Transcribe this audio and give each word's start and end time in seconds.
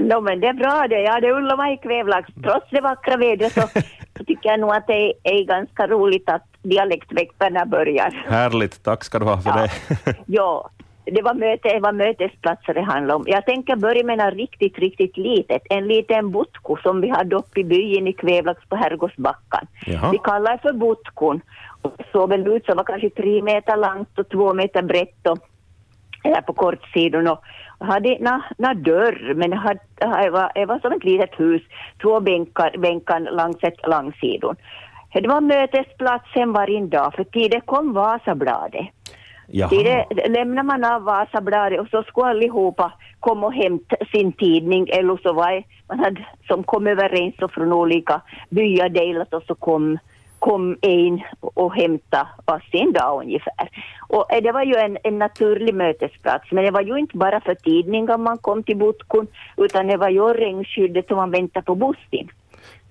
No, 0.00 0.20
men 0.20 0.40
det 0.40 0.46
är 0.46 0.52
bra 0.52 0.86
det. 0.88 1.00
Ja, 1.00 1.20
det 1.20 1.32
undrar 1.32 1.56
mig 1.56 1.74
i 1.74 1.76
Kvävlax. 1.76 2.30
Trots 2.42 2.66
det 2.70 2.80
vackra 2.80 3.16
vädret 3.16 3.52
så, 3.52 3.60
så 4.18 4.24
tycker 4.24 4.48
jag 4.50 4.60
nog 4.60 4.70
att 4.74 4.86
det 4.86 4.92
är, 4.92 5.12
är 5.22 5.44
ganska 5.44 5.86
roligt 5.86 6.28
att 6.28 6.42
dialektveckorna 6.62 7.66
börjar. 7.66 8.24
Härligt, 8.28 8.82
tack 8.84 9.04
ska 9.04 9.18
du 9.18 9.24
ha 9.24 9.38
för 9.40 9.50
Ja. 9.50 9.56
det. 10.04 10.16
Ja, 10.26 10.70
det 11.04 11.22
var, 11.22 11.34
möte, 11.34 11.68
det 11.68 11.80
var 11.80 11.92
mötesplatser 11.92 12.74
det 12.74 12.82
handlade 12.82 13.14
om. 13.14 13.24
Jag 13.26 13.46
tänker 13.46 13.76
börja 13.76 14.04
med 14.04 14.18
något 14.18 14.34
riktigt, 14.34 14.78
riktigt 14.78 15.16
litet. 15.16 15.62
En 15.70 15.88
liten 15.88 16.30
botko 16.30 16.76
som 16.82 17.00
vi 17.00 17.08
hade 17.08 17.36
uppe 17.36 17.60
i 17.60 17.64
byn 17.64 18.06
i 18.08 18.12
Kvävlax 18.12 18.60
på 18.68 18.76
Herrgårdsbackan. 18.76 19.66
Jaha. 19.86 20.10
Vi 20.12 20.18
kallar 20.18 20.52
det 20.52 20.58
för 20.62 20.72
botkon. 20.72 21.40
Och 21.82 21.92
det 21.98 22.04
såg 22.12 22.28
väl 22.28 22.46
ut 22.46 22.64
som 22.66 22.76
var 22.76 22.84
kanske 22.84 23.10
tre 23.10 23.42
meter 23.42 23.76
långt 23.76 24.18
och 24.18 24.28
två 24.28 24.54
meter 24.54 24.82
brett 24.82 25.26
och 25.28 25.38
eller 26.24 26.40
på 26.40 26.52
kortsidon 26.52 27.28
och 27.28 27.44
hade 27.78 28.16
na, 28.20 28.42
na 28.58 28.74
dörr 28.74 29.34
men 29.34 29.52
hade, 29.52 29.80
det, 29.94 30.30
var, 30.30 30.52
det 30.54 30.66
var 30.66 30.78
som 30.78 30.92
ett 30.92 31.04
litet 31.04 31.40
hus, 31.40 31.62
två 32.02 32.20
bänkar, 32.20 32.78
bänkar 32.78 33.20
längs 33.20 33.58
ett 33.62 33.86
långsidon. 33.86 34.56
Det 35.12 35.28
var 35.28 35.40
mötesplatsen 35.40 36.52
varje 36.52 36.86
dag 36.86 37.14
för 37.14 37.24
tidigt 37.24 37.66
kom 37.66 37.92
Vasabladet. 37.92 38.86
Jaha. 39.46 39.68
Tidigt 39.68 40.30
lämnar 40.30 40.62
man 40.62 40.84
av 40.84 41.02
Vasabladet 41.02 41.80
och 41.80 41.88
så 41.88 42.02
skulle 42.02 42.26
allihopa 42.26 42.92
komma 43.20 43.46
och 43.46 43.54
hämta 43.54 43.96
sin 44.12 44.32
tidning 44.32 44.88
eller 44.88 45.16
så 45.22 45.32
var 45.32 45.52
det, 45.52 45.64
man 45.88 45.98
hade 45.98 46.26
som 46.46 46.62
kom 46.62 46.86
överens 46.86 47.34
och 47.42 47.52
från 47.52 47.72
olika 47.72 48.20
byar 48.50 48.88
delat 48.88 49.34
och 49.34 49.42
så 49.42 49.54
kom 49.54 49.98
kom 50.44 50.76
en 50.82 51.20
och 51.40 51.74
hämta 51.74 52.28
varsin 52.46 52.92
dag 52.92 53.22
ungefär. 53.22 53.68
Och 54.08 54.32
eh, 54.32 54.42
det 54.42 54.52
var 54.52 54.62
ju 54.62 54.74
en, 54.74 54.98
en 55.02 55.18
naturlig 55.18 55.74
mötesplats, 55.74 56.52
men 56.52 56.64
det 56.64 56.70
var 56.70 56.82
ju 56.82 56.98
inte 56.98 57.16
bara 57.16 57.40
för 57.40 57.54
tidningar 57.54 58.18
man 58.18 58.38
kom 58.38 58.62
till 58.62 58.76
Botkon, 58.76 59.26
utan 59.56 59.86
det 59.86 59.96
var 59.96 60.08
ju 60.08 60.34
regnskyddet 60.34 61.06
som 61.08 61.16
man 61.16 61.30
väntade 61.30 61.64
på 61.64 61.74
bussen. 61.74 62.28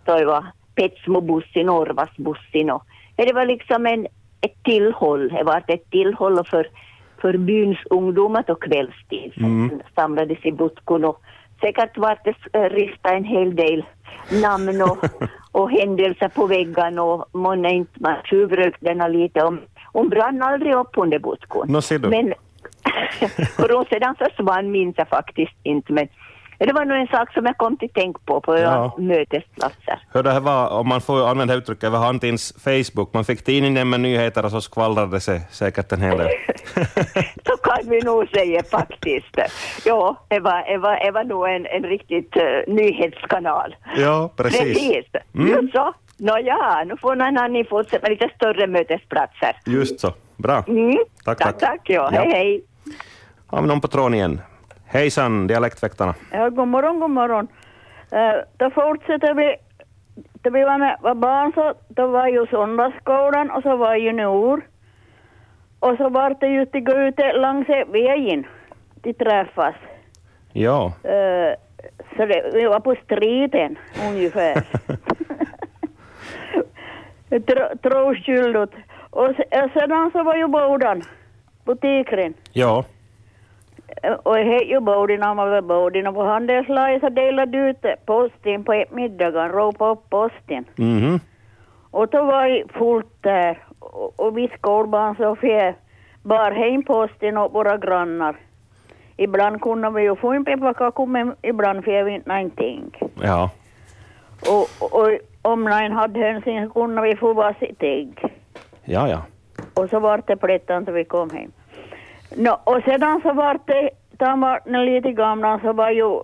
Så 0.05 0.17
det 0.17 0.25
var 0.25 0.45
Petsmo-bussin, 0.75 1.69
Orvas-bussin 1.69 2.71
och 2.71 2.83
det 3.15 3.33
var 3.33 3.45
liksom 3.45 3.85
en, 3.85 4.07
ett 4.41 4.63
tillhåll, 4.63 5.29
det 5.29 5.43
var 5.43 5.63
ett 5.67 5.89
tillhåll 5.89 6.45
för, 6.45 6.67
för 7.21 7.37
byns 7.37 7.77
ungdomar 7.89 8.43
på 8.43 8.55
kvällstid 8.55 9.33
som 9.33 9.81
samlades 9.95 10.45
i 10.45 10.51
Botkon 10.51 11.05
och 11.05 11.21
säkert 11.63 11.97
var 11.97 12.19
det 12.23 12.59
eh, 12.59 12.69
rista 12.69 13.09
en 13.09 13.23
hel 13.23 13.55
del 13.55 13.85
namn 14.41 14.81
och, 14.81 14.97
och 15.61 15.71
händelser 15.71 16.29
på 16.29 16.47
väggen 16.47 16.99
och 16.99 17.25
månne 17.31 17.73
inte 17.73 17.99
man 17.99 18.15
tjuvrökt 18.23 18.77
denna 18.79 19.07
lite 19.07 19.43
om 19.43 19.61
hon 19.93 20.09
brann 20.09 20.41
aldrig 20.41 20.73
upp 20.73 20.91
under 20.97 21.19
ser 21.81 21.99
du. 21.99 22.09
Men 22.09 22.25
hur 23.57 23.75
hon 23.75 23.85
sedan 23.85 24.15
försvann 24.15 24.71
minns 24.71 24.97
jag 24.97 25.07
faktiskt 25.07 25.55
inte 25.63 25.93
men 25.93 26.07
det 26.65 26.73
var 26.73 26.85
nog 26.85 26.97
en 26.97 27.07
sak 27.07 27.33
som 27.33 27.45
jag 27.45 27.57
kom 27.57 27.77
till 27.77 27.89
tänk 27.93 28.25
på 28.25 28.41
på 28.41 28.57
Ja. 28.57 28.95
mötesplatser. 28.97 29.99
Hur 30.13 30.23
det 30.23 30.31
här 30.31 30.39
var, 30.39 30.69
om 30.69 30.87
man 30.87 31.01
får 31.01 31.29
använda 31.29 31.53
uttrycket, 31.53 31.83
över 31.83 31.97
Hantins 31.97 32.53
Facebook. 32.63 33.13
Man 33.13 33.25
fick 33.25 33.43
tidningen 33.43 33.89
med 33.89 33.99
nyheter 33.99 34.45
och 34.45 34.51
så 34.51 34.61
skvallrade 34.61 35.19
sig 35.19 35.41
säkert 35.51 35.91
en 35.91 36.01
hel 36.01 36.17
del. 36.17 36.27
Så 37.47 37.57
kan 37.63 37.89
vi 37.89 38.01
nog 38.01 38.27
säga 38.29 38.63
faktiskt. 38.63 39.37
Ja, 39.85 40.15
det 40.27 40.39
var, 40.39 40.71
det 40.71 40.77
var, 40.77 41.05
det 41.05 41.11
var 41.11 41.23
nog 41.23 41.49
en, 41.49 41.65
en 41.65 41.83
riktigt 41.83 42.37
uh, 42.37 42.73
nyhetskanal. 42.73 43.75
ja, 43.97 44.29
precis. 44.35 44.59
Precis. 44.59 45.05
Mm. 45.35 45.47
Just 45.47 45.73
så. 45.73 45.93
Nåja, 46.17 46.83
nu 46.85 46.97
får 46.97 47.15
någon 47.15 47.37
annan 47.37 47.65
fortsätta 47.69 48.01
med 48.01 48.11
lite 48.11 48.29
större 48.35 48.67
mötesplatser. 48.67 49.55
Just 49.65 49.99
så. 49.99 50.13
Bra. 50.37 50.63
Mm. 50.67 50.97
Tack, 51.25 51.37
tack, 51.37 51.37
tack. 51.37 51.59
tack 51.59 51.81
ja. 51.83 52.09
Ja. 52.13 52.19
Hej, 52.21 52.31
hej. 52.31 52.63
Har 53.47 53.61
vi 53.61 53.67
någon 53.67 53.81
på 53.81 53.87
tråden 53.87 54.13
igen? 54.13 54.41
Hejsan, 54.93 55.47
Dialektväktarna. 55.47 56.13
Ja, 56.31 56.49
god 56.49 56.67
morgon, 56.67 56.99
god 56.99 57.09
morgon. 57.09 57.47
Uh, 58.13 58.43
då 58.57 58.69
fortsätter 58.69 59.33
vi. 59.33 59.55
Då 60.41 60.49
vi 60.49 60.63
var, 60.63 60.77
med, 60.77 60.97
var 61.01 61.15
barn 61.15 61.51
så 61.55 61.73
då 61.87 62.07
var 62.07 62.27
ju 62.27 62.47
söndagsskolan 62.47 63.51
och 63.51 63.63
så 63.63 63.75
var 63.77 63.95
junior. 63.95 64.61
Och 65.79 65.97
så 65.97 66.09
var 66.09 66.35
det 66.39 66.47
ju 66.47 66.65
till 66.65 66.81
gå 66.83 66.91
ut 66.93 67.19
längs 67.35 67.69
vägen. 67.87 68.45
De 68.95 69.13
träffas. 69.13 69.75
Ja. 70.53 70.93
Eh, 71.03 71.53
så 72.17 72.25
det, 72.25 72.51
vi 72.53 72.65
var 72.65 72.79
på 72.79 72.95
striden 73.05 73.77
ungefär. 74.09 74.63
Tro- 77.29 77.77
Troskyldigt. 77.81 78.73
Och 79.09 79.35
se- 79.37 79.47
eh, 79.57 79.71
sedan 79.73 80.11
så 80.13 80.23
var 80.23 80.35
ju 80.35 80.47
boden, 80.47 81.01
butiken. 81.65 82.33
Ja. 82.51 82.85
Och 84.23 84.39
jag 84.39 84.45
hette 84.45 84.65
ju 84.65 84.79
Bodin, 84.79 85.19
var 85.19 86.07
och 86.07 86.15
på 86.15 86.23
handelslaget 86.23 87.01
så 87.01 87.09
delade 87.09 87.57
ut 87.57 87.85
posten 88.05 88.63
på 88.63 88.85
middagen, 88.89 89.49
ropade 89.49 89.91
upp 89.91 90.09
posten. 90.09 90.65
Mhm. 90.75 91.19
Och 91.91 92.07
då 92.07 92.23
var 92.23 92.47
det 92.47 92.63
fullt 92.73 93.21
där 93.21 93.57
och, 93.79 94.19
och 94.19 94.37
vi 94.37 94.47
skolbarn 94.47 95.15
så 95.15 95.35
bar 96.23 96.51
hem 96.51 96.83
posten 96.83 97.37
åt 97.37 97.53
våra 97.53 97.77
grannar. 97.77 98.35
Ibland 99.17 99.61
kunde 99.61 99.89
vi 99.89 100.01
ju 100.01 100.15
få 100.15 100.33
en 100.33 100.45
pepparkaka 100.45 101.05
men 101.05 101.35
ibland 101.41 101.83
fick 101.83 102.05
vi 102.05 102.11
inte 102.11 102.29
någonting. 102.29 102.97
Ja. 103.21 103.51
Och, 104.49 104.93
och 104.93 105.09
om 105.41 105.63
någon 105.63 105.91
hade 105.91 106.19
hänsyn 106.19 106.67
så 106.67 106.73
kunde 106.73 107.01
vi 107.01 107.15
få 107.15 107.33
varsitt 107.33 107.83
ägg. 107.83 108.23
Ja, 108.83 109.09
ja. 109.09 109.21
Och 109.73 109.89
så 109.89 109.99
var 109.99 110.23
det 110.27 110.35
plättan 110.35 110.85
så 110.85 110.91
vi 110.91 111.05
kom 111.05 111.29
hem. 111.29 111.51
Nå, 112.35 112.59
och 112.63 112.81
sedan 112.85 113.21
så 113.21 113.33
var 113.33 113.59
det, 113.65 113.89
då 114.11 114.25
han 114.25 114.41
var 114.41 114.85
lite 114.85 115.11
gamla 115.11 115.59
så 115.59 115.73
var 115.73 115.89
ju 115.89 116.19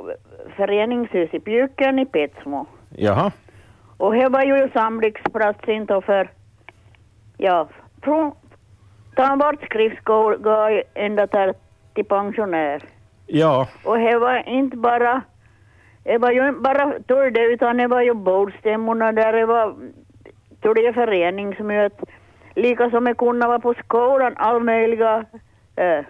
föreningshus 0.56 1.34
i 1.34 1.40
Björken 1.40 2.00
i 2.00 2.06
Petsmo. 2.06 2.66
Jaha. 2.96 3.32
Och 3.98 4.14
det 4.14 4.30
var 4.30 4.44
ju 4.44 4.70
samlingsplats 4.70 5.68
inte 5.68 6.02
för, 6.02 6.30
ja, 7.38 7.68
från, 8.02 8.32
då 9.16 9.24
han 9.24 9.40
var 9.40 9.58
skriftskola 9.66 10.82
ända 10.94 11.26
där 11.26 11.54
till 11.94 12.06
pensionär. 12.06 12.84
Ja. 13.28 13.68
Och 13.86 13.98
det 13.98 14.18
var 14.18 14.50
inte 14.50 14.78
bara, 14.78 15.22
det 16.04 16.18
var 16.18 16.32
ju 16.32 16.48
inte 16.48 16.62
bara 16.62 16.94
tur 17.08 17.32
det 17.32 17.42
utan 17.42 17.78
det 17.78 17.88
var 17.88 18.02
ju 18.02 18.14
bordstämmorna 18.14 19.12
där 19.12 19.34
det 19.34 19.46
var, 19.46 19.76
är 20.62 20.94
föreningsmöte. 20.94 22.06
Lika 22.56 22.90
som 22.90 23.04
det 23.04 23.14
kunde 23.14 23.48
vara 23.48 23.60
på 23.60 23.74
skolan, 23.74 24.34
all 24.38 24.64
möjliga 24.64 25.26
eh, 25.80 26.06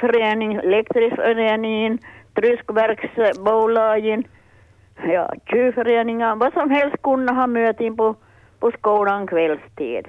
förening, 0.00 0.54
elektriskföreningen, 0.54 1.98
tryskverksbolagen, 2.34 4.24
ja, 5.06 5.32
tjuvföreningar, 5.46 6.36
vad 6.36 6.52
som 6.52 6.70
helst 6.70 7.02
kunde 7.02 7.32
ha 7.32 7.46
möten 7.46 7.96
på, 7.96 8.14
på 8.58 8.70
skolan 8.70 9.26
kvällstid. 9.26 10.06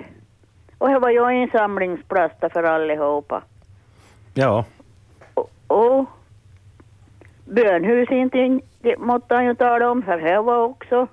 Och 0.77 0.89
det 0.89 0.99
var 0.99 1.09
ju 1.09 1.19
en 1.19 1.49
samlingsplats 1.49 2.35
för 2.53 2.63
allihopa. 2.63 3.41
Ja. 4.33 4.65
Och, 5.33 5.49
och 5.67 6.05
bönhus 7.45 8.11
inte, 8.11 8.59
det 8.81 8.97
måste 8.97 9.35
han 9.35 9.45
ju 9.45 9.55
tala 9.55 9.91
om, 9.91 10.03
för 10.03 10.17
det 10.17 10.41
var 10.41 10.63
också. 10.63 11.07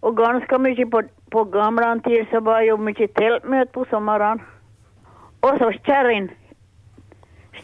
Och 0.00 0.16
ganska 0.16 0.58
mycket 0.58 0.90
på, 0.90 1.02
på 1.30 1.44
gamla 1.44 1.98
tid 1.98 2.26
så 2.30 2.40
var 2.40 2.60
ju 2.60 2.76
mycket 2.76 3.14
tältmöte 3.14 3.72
på 3.72 3.84
sommaren. 3.90 4.42
Och 5.40 5.58
så 5.58 5.72
kärrin. 5.72 6.30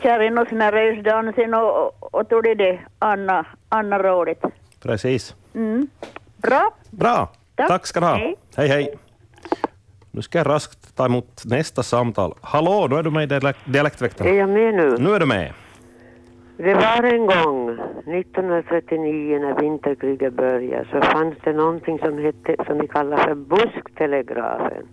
Kärrin 0.02 0.38
och 0.38 0.48
snärjusdansen 0.48 1.54
och, 1.54 1.86
och, 1.86 2.14
och 2.14 2.28
tog 2.28 2.42
det 2.42 2.54
det 2.54 2.78
Anna, 2.98 3.46
Anna 3.68 3.98
rådet. 3.98 4.42
Precis. 4.82 5.34
Mm. 5.54 5.86
Bra. 6.36 6.70
Bra. 6.90 7.28
Tack. 7.54 7.68
Tack 7.68 7.86
ska 7.86 8.00
du 8.00 8.06
ha. 8.06 8.14
Hej. 8.14 8.36
hej. 8.56 8.68
hej. 8.68 8.94
Nu 10.10 10.22
ska 10.22 10.38
jag 10.38 10.46
raskt 10.46 10.96
ta 10.96 11.06
emot 11.06 11.42
nästa 11.44 11.82
samtal. 11.82 12.34
Hallå, 12.40 12.86
nu 12.90 12.96
är 12.96 13.02
du 13.02 13.10
med 13.10 13.22
i 13.22 13.26
Dialekt- 13.26 13.64
Dialektväktarna. 13.72 14.30
Är 14.30 14.34
jag 14.34 14.48
med 14.48 14.74
nu? 14.74 14.96
Nu 14.98 15.14
är 15.14 15.20
du 15.20 15.26
med. 15.26 15.52
Det 16.56 16.74
var 16.74 17.02
en 17.02 17.26
gång, 17.26 17.70
1939 17.70 19.38
när 19.38 19.60
vinterkriget 19.60 20.32
började, 20.32 20.86
så 20.92 21.00
fanns 21.00 21.34
det 21.44 21.52
någonting 21.52 21.98
som 21.98 22.18
hette, 22.18 22.56
som 22.66 22.78
vi 22.78 22.88
kallar 22.88 23.16
för 23.16 23.34
busktelegrafen. 23.34 24.88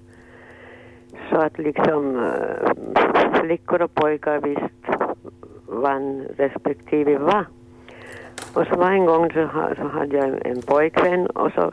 Så 1.30 1.38
att 1.38 1.58
liksom 1.58 2.16
eh, 2.16 2.72
flickor 3.40 3.82
och 3.82 3.94
pojkar 3.94 4.40
visst 4.42 5.08
vann 5.66 6.26
respektive 6.38 7.18
var. 7.18 7.46
Och 8.54 8.68
så 8.68 8.76
var 8.76 8.92
en 8.92 9.06
gång 9.06 9.32
så, 9.32 9.50
så 9.78 9.88
hade 9.88 10.18
jag 10.18 10.30
en, 10.30 10.42
en 10.46 10.62
pojkvän 10.62 11.28
och 11.28 11.52
så 11.52 11.72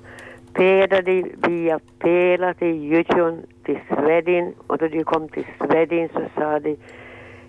pedade 0.53 1.03
de 1.03 1.35
via 1.49 1.81
Pela 1.99 2.55
till 2.55 2.85
Jutjon 2.85 3.43
till 3.65 3.79
Svedin 3.89 4.55
och 4.67 4.79
då 4.79 4.89
de 4.89 5.05
kom 5.05 5.29
till 5.29 5.47
Svedin 5.59 6.09
så 6.09 6.21
sa 6.37 6.59
de 6.59 6.77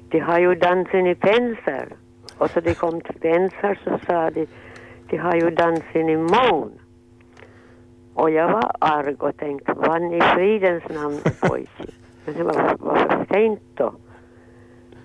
de 0.09 0.19
har 0.19 0.39
ju 0.39 0.55
dansen 0.55 1.07
i 1.07 1.15
Pensar. 1.15 1.87
Och 2.37 2.49
så 2.49 2.59
de 2.59 2.73
kom 2.73 3.01
till 3.01 3.19
Pensar 3.19 3.79
så 3.83 3.99
sa 4.07 4.29
de 4.29 4.47
de 5.09 5.17
har 5.17 5.35
ju 5.35 5.49
dansen 5.49 6.09
i 6.09 6.17
Mån. 6.17 6.71
Och 8.13 8.29
jag 8.29 8.51
var 8.51 8.71
arg 8.79 9.15
och 9.19 9.37
tänkte, 9.37 9.73
vad 9.73 10.13
i 10.13 10.21
fridens 10.21 10.83
namn 10.89 11.15
är 11.25 11.47
pojken? 11.49 11.87
Men 12.25 12.35
det 12.35 12.43
var, 12.43 12.75
var 12.79 12.95
för 12.95 13.25
sent 13.33 13.59
då. 13.75 13.93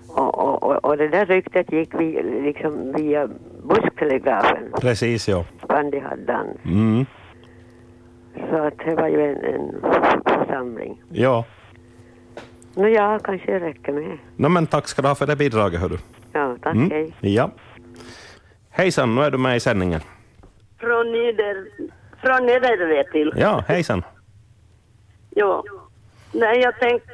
Och, 0.07 0.39
och, 0.39 0.63
och, 0.63 0.85
och 0.85 0.97
det 0.97 1.07
där 1.07 1.25
ryktet 1.25 1.71
gick 1.71 1.93
vi, 1.93 2.23
liksom 2.23 2.93
via 2.93 3.29
busktelegrafen, 3.63 4.71
Precis, 4.81 5.27
ja. 5.27 5.45
Spandi 5.63 5.99
hade 5.99 6.23
dans. 6.25 6.57
Mm. 6.65 7.05
Så 8.49 8.55
att 8.57 8.77
det 8.85 8.95
var 8.95 9.07
ju 9.07 9.21
en, 9.31 9.43
en 9.45 9.75
församling. 10.25 11.01
Ja. 11.09 11.45
Nå 12.75 12.87
ja, 12.87 13.19
kanske 13.23 13.51
det 13.51 13.59
räcker 13.65 13.93
med. 13.93 14.17
No, 14.35 14.47
men 14.49 14.67
tack 14.67 14.87
ska 14.87 15.01
du 15.01 15.07
ha 15.07 15.15
för 15.15 15.27
det 15.27 15.35
bidraget, 15.35 15.79
hördu. 15.81 15.97
Ja, 16.33 16.55
tack, 16.61 16.75
Mm. 16.75 16.91
hej. 16.91 17.13
Ja. 17.21 17.51
Hejsan, 18.69 19.15
nu 19.15 19.21
är 19.21 19.31
du 19.31 19.37
med 19.37 19.55
i 19.55 19.59
sändningen. 19.59 20.01
Från 20.79 21.11
Nyder... 21.11 21.67
Från 22.25 22.45
Nederve 22.45 23.03
till. 23.11 23.33
Ja, 23.35 23.63
hejsan. 23.67 24.03
Ja. 25.29 25.63
Nej, 26.31 26.59
jag 26.59 26.79
tänkte 26.79 27.13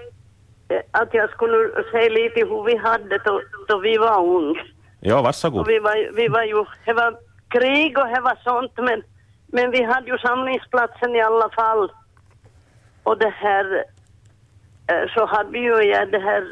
att 0.92 1.14
jag 1.14 1.30
skulle 1.30 1.84
säga 1.92 2.10
lite 2.10 2.40
hur 2.40 2.64
vi 2.64 2.78
hade 2.78 3.18
då, 3.18 3.42
då 3.68 3.80
vi 3.80 3.98
var 3.98 4.26
unga. 4.26 4.62
Ja, 5.00 5.22
varsågod. 5.22 5.62
Och 5.62 5.70
vi 5.70 5.80
var, 5.80 6.16
vi 6.16 6.28
var 6.28 6.44
ju, 6.44 6.66
det 6.86 6.94
var 6.94 7.18
krig 7.48 7.98
och 7.98 8.08
det 8.08 8.22
var 8.22 8.38
sånt 8.44 8.72
men, 8.78 9.04
men 9.48 9.72
vi 9.72 9.84
hade 9.84 10.08
ju 10.08 10.18
samlingsplatsen 10.18 11.16
i 11.16 11.22
alla 11.22 11.50
fall. 11.50 11.92
Och 13.04 13.18
det 13.18 13.34
här, 13.36 13.84
eh, 14.88 15.10
så 15.14 15.26
hade 15.26 15.52
vi 15.52 15.60
ju 15.60 15.82
ja, 15.84 16.06
det 16.06 16.20
här, 16.20 16.48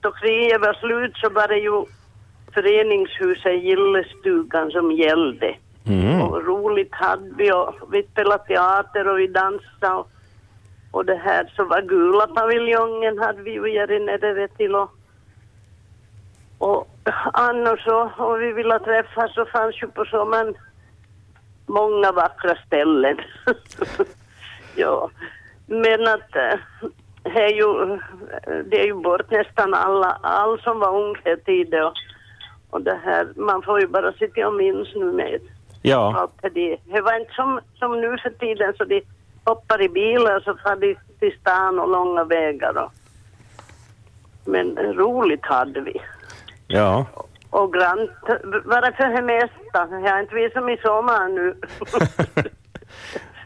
då 0.00 0.12
kriget 0.12 0.60
var 0.60 0.74
slut 0.74 1.16
så 1.16 1.30
var 1.30 1.48
det 1.48 1.58
ju 1.58 1.84
föreningshuset 2.54 3.62
Gillestugan 3.62 4.70
som 4.70 4.92
gällde. 4.92 5.56
Mm. 5.86 6.22
Och 6.22 6.46
roligt 6.46 6.94
hade 6.94 7.30
vi 7.36 7.52
och 7.52 7.74
vi 7.92 8.02
spelade 8.02 8.44
teater 8.44 9.08
och 9.08 9.18
vi 9.18 9.26
dansade 9.26 9.94
och, 9.94 10.10
och 10.90 11.04
det 11.04 11.16
här 11.16 11.52
så 11.56 11.64
var 11.64 11.82
gula 11.82 12.26
paviljongen 12.26 13.18
hade 13.18 13.42
vi 13.42 13.50
ju 13.50 13.78
här 13.78 13.98
nere 14.00 14.48
till 14.48 14.74
och 14.74 14.90
och 16.58 16.88
annars 17.32 17.84
så, 17.84 18.10
om 18.16 18.38
vi 18.38 18.52
ville 18.52 18.78
träffas 18.78 19.34
så 19.34 19.44
fanns 19.44 19.82
ju 19.82 19.86
på 19.88 20.04
sommaren 20.04 20.54
många 21.66 22.12
vackra 22.12 22.56
ställen. 22.66 23.16
ja, 24.74 25.10
men 25.66 26.08
att 26.08 26.36
eh, 26.36 26.58
det 27.22 27.42
är 27.44 27.54
ju, 27.54 27.98
det 28.64 28.80
är 28.80 28.86
ju 28.86 28.94
bort 28.94 29.30
nästan 29.30 29.74
alla, 29.74 30.18
all 30.22 30.60
som 30.60 30.78
var 30.78 31.00
ung 31.00 31.16
här 31.24 31.36
tidigare 31.36 31.84
och, 31.84 31.94
och 32.70 32.82
det 32.82 33.00
här, 33.04 33.28
man 33.36 33.62
får 33.62 33.80
ju 33.80 33.86
bara 33.86 34.12
sitta 34.12 34.48
och 34.48 34.54
minns 34.54 34.94
nu 34.94 35.12
med 35.12 35.40
Ja, 35.86 36.28
det. 36.42 36.76
Det 36.84 37.00
var 37.00 37.20
inte 37.20 37.32
som, 37.34 37.60
som 37.78 38.00
nu 38.00 38.16
för 38.22 38.30
tiden 38.30 38.74
så 38.78 38.84
de 38.84 39.02
hoppar 39.44 39.82
i 39.82 39.88
bilar 39.88 40.40
så 40.40 40.54
far 40.54 40.76
de 40.76 40.96
till 41.18 41.38
stan 41.40 41.78
och 41.78 41.88
långa 41.88 42.24
vägar 42.24 42.78
och 42.78 42.92
men 44.44 44.76
roligt 44.76 45.46
hade 45.46 45.80
vi. 45.80 46.00
ja. 46.66 47.06
Och 47.50 47.72
grant, 47.72 48.10
bara 48.64 48.92
för 48.92 49.16
det 49.16 49.22
mesta. 49.22 49.88
Jag 49.90 50.10
har 50.12 50.20
inte 50.20 50.34
visat 50.34 50.64
mig 50.64 50.80
sommar 50.82 51.28
nu. 51.28 51.56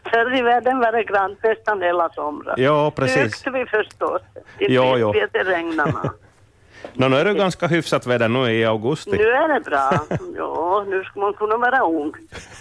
Förr 0.11 0.37
i 0.37 0.41
världen 0.41 0.79
var 0.79 0.91
det 0.91 1.03
grant 1.03 1.43
nästan 1.43 1.81
hela 1.81 2.09
somrar. 2.09 2.55
Ja, 2.57 2.91
precis. 2.95 3.33
Tyckte 3.33 3.49
vi 3.51 3.65
förstås. 3.65 4.21
Vi 4.57 4.77
att 5.23 5.33
det 5.33 5.43
regnade. 5.43 6.09
No, 6.93 7.07
nu 7.07 7.15
är 7.15 7.25
det 7.25 7.33
ganska 7.33 7.67
hyfsat 7.67 8.07
väder 8.07 8.27
nu 8.27 8.51
i 8.51 8.65
augusti. 8.65 9.11
nu 9.11 9.23
är 9.23 9.53
det 9.53 9.59
bra. 9.69 9.91
Ja, 10.37 10.85
nu 10.87 11.03
ska 11.03 11.19
man 11.19 11.33
kunna 11.33 11.57
vara 11.57 11.79
ung. 11.79 12.13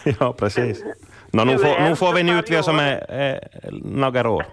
Ja, 0.20 0.32
precis. 0.32 0.84
No, 1.32 1.44
nu, 1.44 1.58
får, 1.58 1.88
nu 1.88 1.96
får 1.96 2.12
vi 2.12 2.22
det 2.22 2.32
njuta 2.32 2.54
vi 2.54 2.62
som 2.64 2.78
är, 2.78 3.06
är 3.10 3.48
några 3.82 4.30
år. 4.30 4.44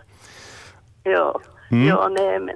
Ja, 1.03 1.39
Mm. 1.71 1.88
ja 1.88 2.07
nej, 2.07 2.39
men, 2.39 2.56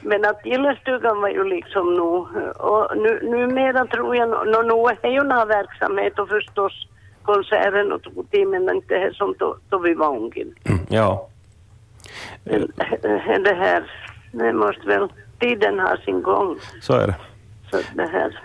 men 0.00 0.24
att 0.24 0.46
gillestugan 0.46 1.20
var 1.20 1.28
ju 1.28 1.44
liksom 1.44 1.94
nu, 1.94 2.40
och 2.52 2.96
nu, 2.96 3.20
numera 3.22 3.86
tror 3.86 4.16
jag, 4.16 4.28
no, 4.28 4.62
nu 4.62 5.08
är 5.08 5.12
ju 5.12 5.22
någon 5.22 5.48
verksamhet 5.48 6.18
och 6.18 6.28
förstås 6.28 6.86
konserten 7.22 7.92
och 7.92 8.02
tog 8.02 8.26
men 8.46 8.70
inte 8.76 8.94
det 8.94 9.14
som 9.14 9.34
då, 9.38 9.56
då 9.68 9.78
vi 9.78 9.94
var 9.94 10.16
unga. 10.16 10.44
Ja. 10.88 11.28
Men 12.44 12.62
eh, 12.62 13.38
det 13.44 13.54
här, 13.54 13.90
det 14.32 14.52
måste 14.52 14.86
väl, 14.86 15.08
tiden 15.40 15.80
ha 15.80 15.96
sin 15.96 16.22
gång. 16.22 16.58
Så 16.80 16.92
är 16.92 17.06
det. 17.06 17.16
Så 17.70 17.76
det 17.94 18.06
här, 18.06 18.40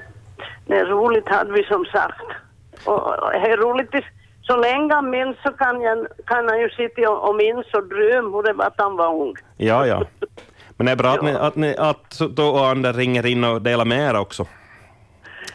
det 0.66 0.76
är 0.76 0.86
roligt 0.86 1.30
hade 1.30 1.54
vi 1.54 1.64
som 1.64 1.86
sagt. 1.86 2.26
Och, 2.86 3.08
och 3.08 3.32
det 3.32 3.38
är 3.38 3.58
roligt, 3.58 4.06
så 4.42 4.58
länge 4.58 4.94
han 4.94 5.10
minns 5.10 5.38
så 5.44 5.52
kan, 5.52 5.82
jag, 5.82 6.08
kan 6.26 6.50
han 6.50 6.60
ju 6.60 6.70
sitta 6.70 7.10
och, 7.10 7.30
och 7.30 7.36
minns 7.36 7.74
och 7.74 7.88
drömma 7.88 8.38
hur 8.38 8.44
det 8.44 8.54
var 8.54 8.66
att 8.66 8.74
han 8.78 8.98
var 8.98 9.14
ung. 9.14 9.36
Ja, 9.58 9.88
ja. 9.88 10.04
Men 10.78 10.86
det 10.86 10.92
är 10.92 10.96
bra 10.96 11.10
att, 11.10 11.24
ni, 11.24 11.32
att, 11.32 11.56
ni, 11.56 11.76
att 11.78 12.20
då 12.30 12.48
och 12.48 12.68
andra 12.68 12.92
ringer 12.92 13.26
in 13.26 13.44
och 13.44 13.62
delar 13.62 13.86
med 13.86 14.10
er 14.10 14.20
också. 14.20 14.48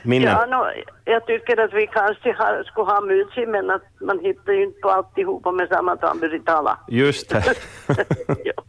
Minnen. 0.02 0.28
Ja, 0.28 0.46
no, 0.46 0.64
jag 1.04 1.26
tycker 1.26 1.60
att 1.60 1.72
vi 1.72 1.86
kanske 1.86 2.32
har, 2.32 2.62
skulle 2.66 2.86
ha 2.86 3.00
musik 3.00 3.48
men 3.48 3.70
att 3.70 3.82
man 4.00 4.20
hittar 4.20 4.52
ju 4.52 4.64
inte 4.64 4.81
på 4.81 4.90
alltihopa 4.90 5.52
med 5.52 5.69
samma 5.69 5.96
tambur 5.96 6.38
tala. 6.38 6.78
Just 6.88 7.31
det. 7.31 7.44
ja. 8.44 8.62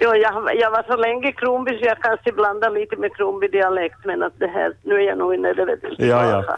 Jo, 0.00 0.14
jag, 0.14 0.56
jag 0.56 0.70
var 0.70 0.82
så 0.82 0.96
länge 0.96 1.28
i 1.28 1.32
Kronby 1.32 1.78
så 1.78 1.84
jag 1.84 1.98
kanske 1.98 2.32
blandar 2.32 2.70
lite 2.70 2.96
med 2.96 3.16
Kronby-dialekt 3.16 4.04
men 4.04 4.22
att 4.22 4.38
det 4.38 4.46
här, 4.46 4.72
nu 4.82 4.94
är 4.94 5.00
jag 5.00 5.18
nog 5.18 5.34
inne 5.34 5.52
det 5.52 5.64
vet 5.64 5.82
du. 5.82 6.06
Ja, 6.06 6.30
ja. 6.30 6.56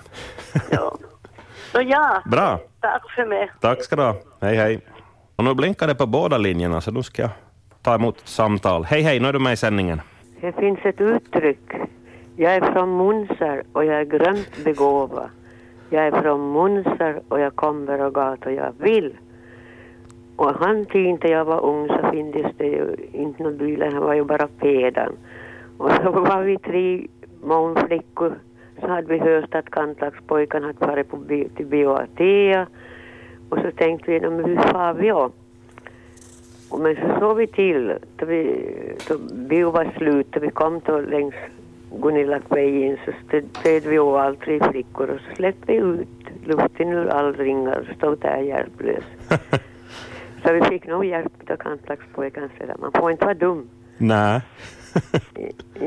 ja. 0.71 0.97
Så 1.73 1.81
ja, 1.83 2.23
Bra. 2.27 2.59
tack 2.81 3.11
för 3.11 3.27
mig. 3.27 3.51
Tack 3.61 3.83
ska 3.83 3.97
du 3.97 4.03
ha. 4.03 4.15
Hej, 4.41 4.57
hej. 4.57 4.81
Och 5.37 5.45
nu 5.45 5.55
blinkar 5.55 5.87
det 5.87 5.95
på 5.95 6.07
båda 6.07 6.39
linjerna, 6.39 6.81
så 6.81 6.91
nu 6.91 7.03
ska 7.03 7.23
jag 7.23 7.31
ta 7.83 7.95
emot 7.95 8.19
samtal. 8.25 8.85
Hej, 8.85 9.03
hej, 9.03 9.21
nu 9.21 9.29
är 9.29 9.33
du 9.33 9.39
med 9.39 9.53
i 9.53 9.57
sändningen. 9.57 10.01
Det 10.41 10.53
finns 10.53 10.79
ett 10.83 11.01
uttryck. 11.01 11.73
Jag 12.37 12.55
är 12.55 12.73
från 12.73 12.97
Munsar 12.97 13.63
och 13.73 13.85
jag 13.85 14.01
är 14.01 14.05
grönt 14.05 14.65
begåvad. 14.65 15.31
Jag 15.91 16.07
är 16.07 16.23
från 16.23 16.53
Munsar 16.53 17.21
och 17.29 17.41
jag 17.41 17.57
kommer 17.57 18.01
och 18.01 18.15
gat 18.15 18.47
och 18.47 18.53
jag 18.53 18.73
vill. 18.79 19.17
Och 20.41 20.55
han 20.55 20.85
tyckte 20.85 20.99
inte 20.99 21.29
jag 21.29 21.45
var 21.45 21.65
ung 21.65 21.89
så 21.89 22.11
finns 22.11 22.47
det 22.57 22.67
ju 22.67 22.97
inte 23.13 23.43
någon 23.43 23.57
bilar, 23.57 23.91
han 23.91 24.03
var 24.03 24.15
ju 24.15 24.25
bara 24.25 24.47
pedan. 24.47 25.17
Och 25.79 25.91
så 25.91 26.11
var 26.11 26.43
vi 26.43 26.59
tre 26.59 27.07
månflickor 27.43 28.35
så 28.81 28.87
hade 28.87 29.09
vi 29.09 29.19
hört 29.19 29.55
att 29.55 29.71
kantlagspojkarna 29.71 30.67
hade 30.67 30.87
varit 30.87 31.09
på 31.11 31.17
bi- 31.17 31.49
till 31.57 31.67
Bio 31.67 31.89
Atea. 31.89 32.67
Och 33.49 33.59
så 33.59 33.71
tänkte 33.71 34.11
vi, 34.11 34.21
men 34.21 34.45
hur 34.45 34.57
far 34.57 34.95
vi 34.95 35.09
då? 35.09 35.31
Och 36.71 36.81
men 36.81 36.97
så 36.97 37.21
såg 37.21 37.37
vi 37.37 37.47
till, 37.47 37.93
då, 38.17 38.27
vi, 38.27 38.65
då 39.09 39.19
bio 39.49 39.71
var 39.71 39.93
slut 39.97 40.37
och 40.37 40.43
vi 40.43 40.51
kom 40.51 40.81
då 40.87 40.99
längs 40.99 41.35
Gunilla-vägen 41.93 42.97
så 43.05 43.13
stödde 43.59 43.89
vi 43.89 43.99
av 43.99 44.17
alla 44.17 44.37
tre 44.37 44.61
flickor 44.71 45.11
och 45.11 45.21
så 45.21 45.35
släppte 45.37 45.73
vi 45.73 45.79
ut 45.79 46.09
luften 46.45 46.89
ur 46.89 47.09
all 47.09 47.35
ringar 47.35 47.79
och 47.81 47.97
stod 47.97 48.19
där 48.19 48.37
hjälplös. 48.38 49.05
så 50.44 50.52
vi 50.52 50.62
fick 50.62 50.87
nog 50.87 51.04
hjälp 51.04 51.50
av 51.50 51.56
kantlackspojkarna 51.56 52.49
sedan. 52.59 52.76
Man 52.80 52.92
får 52.92 53.11
inte 53.11 53.25
vara 53.25 53.35
dum. 53.35 53.68
Nej. 53.99 54.40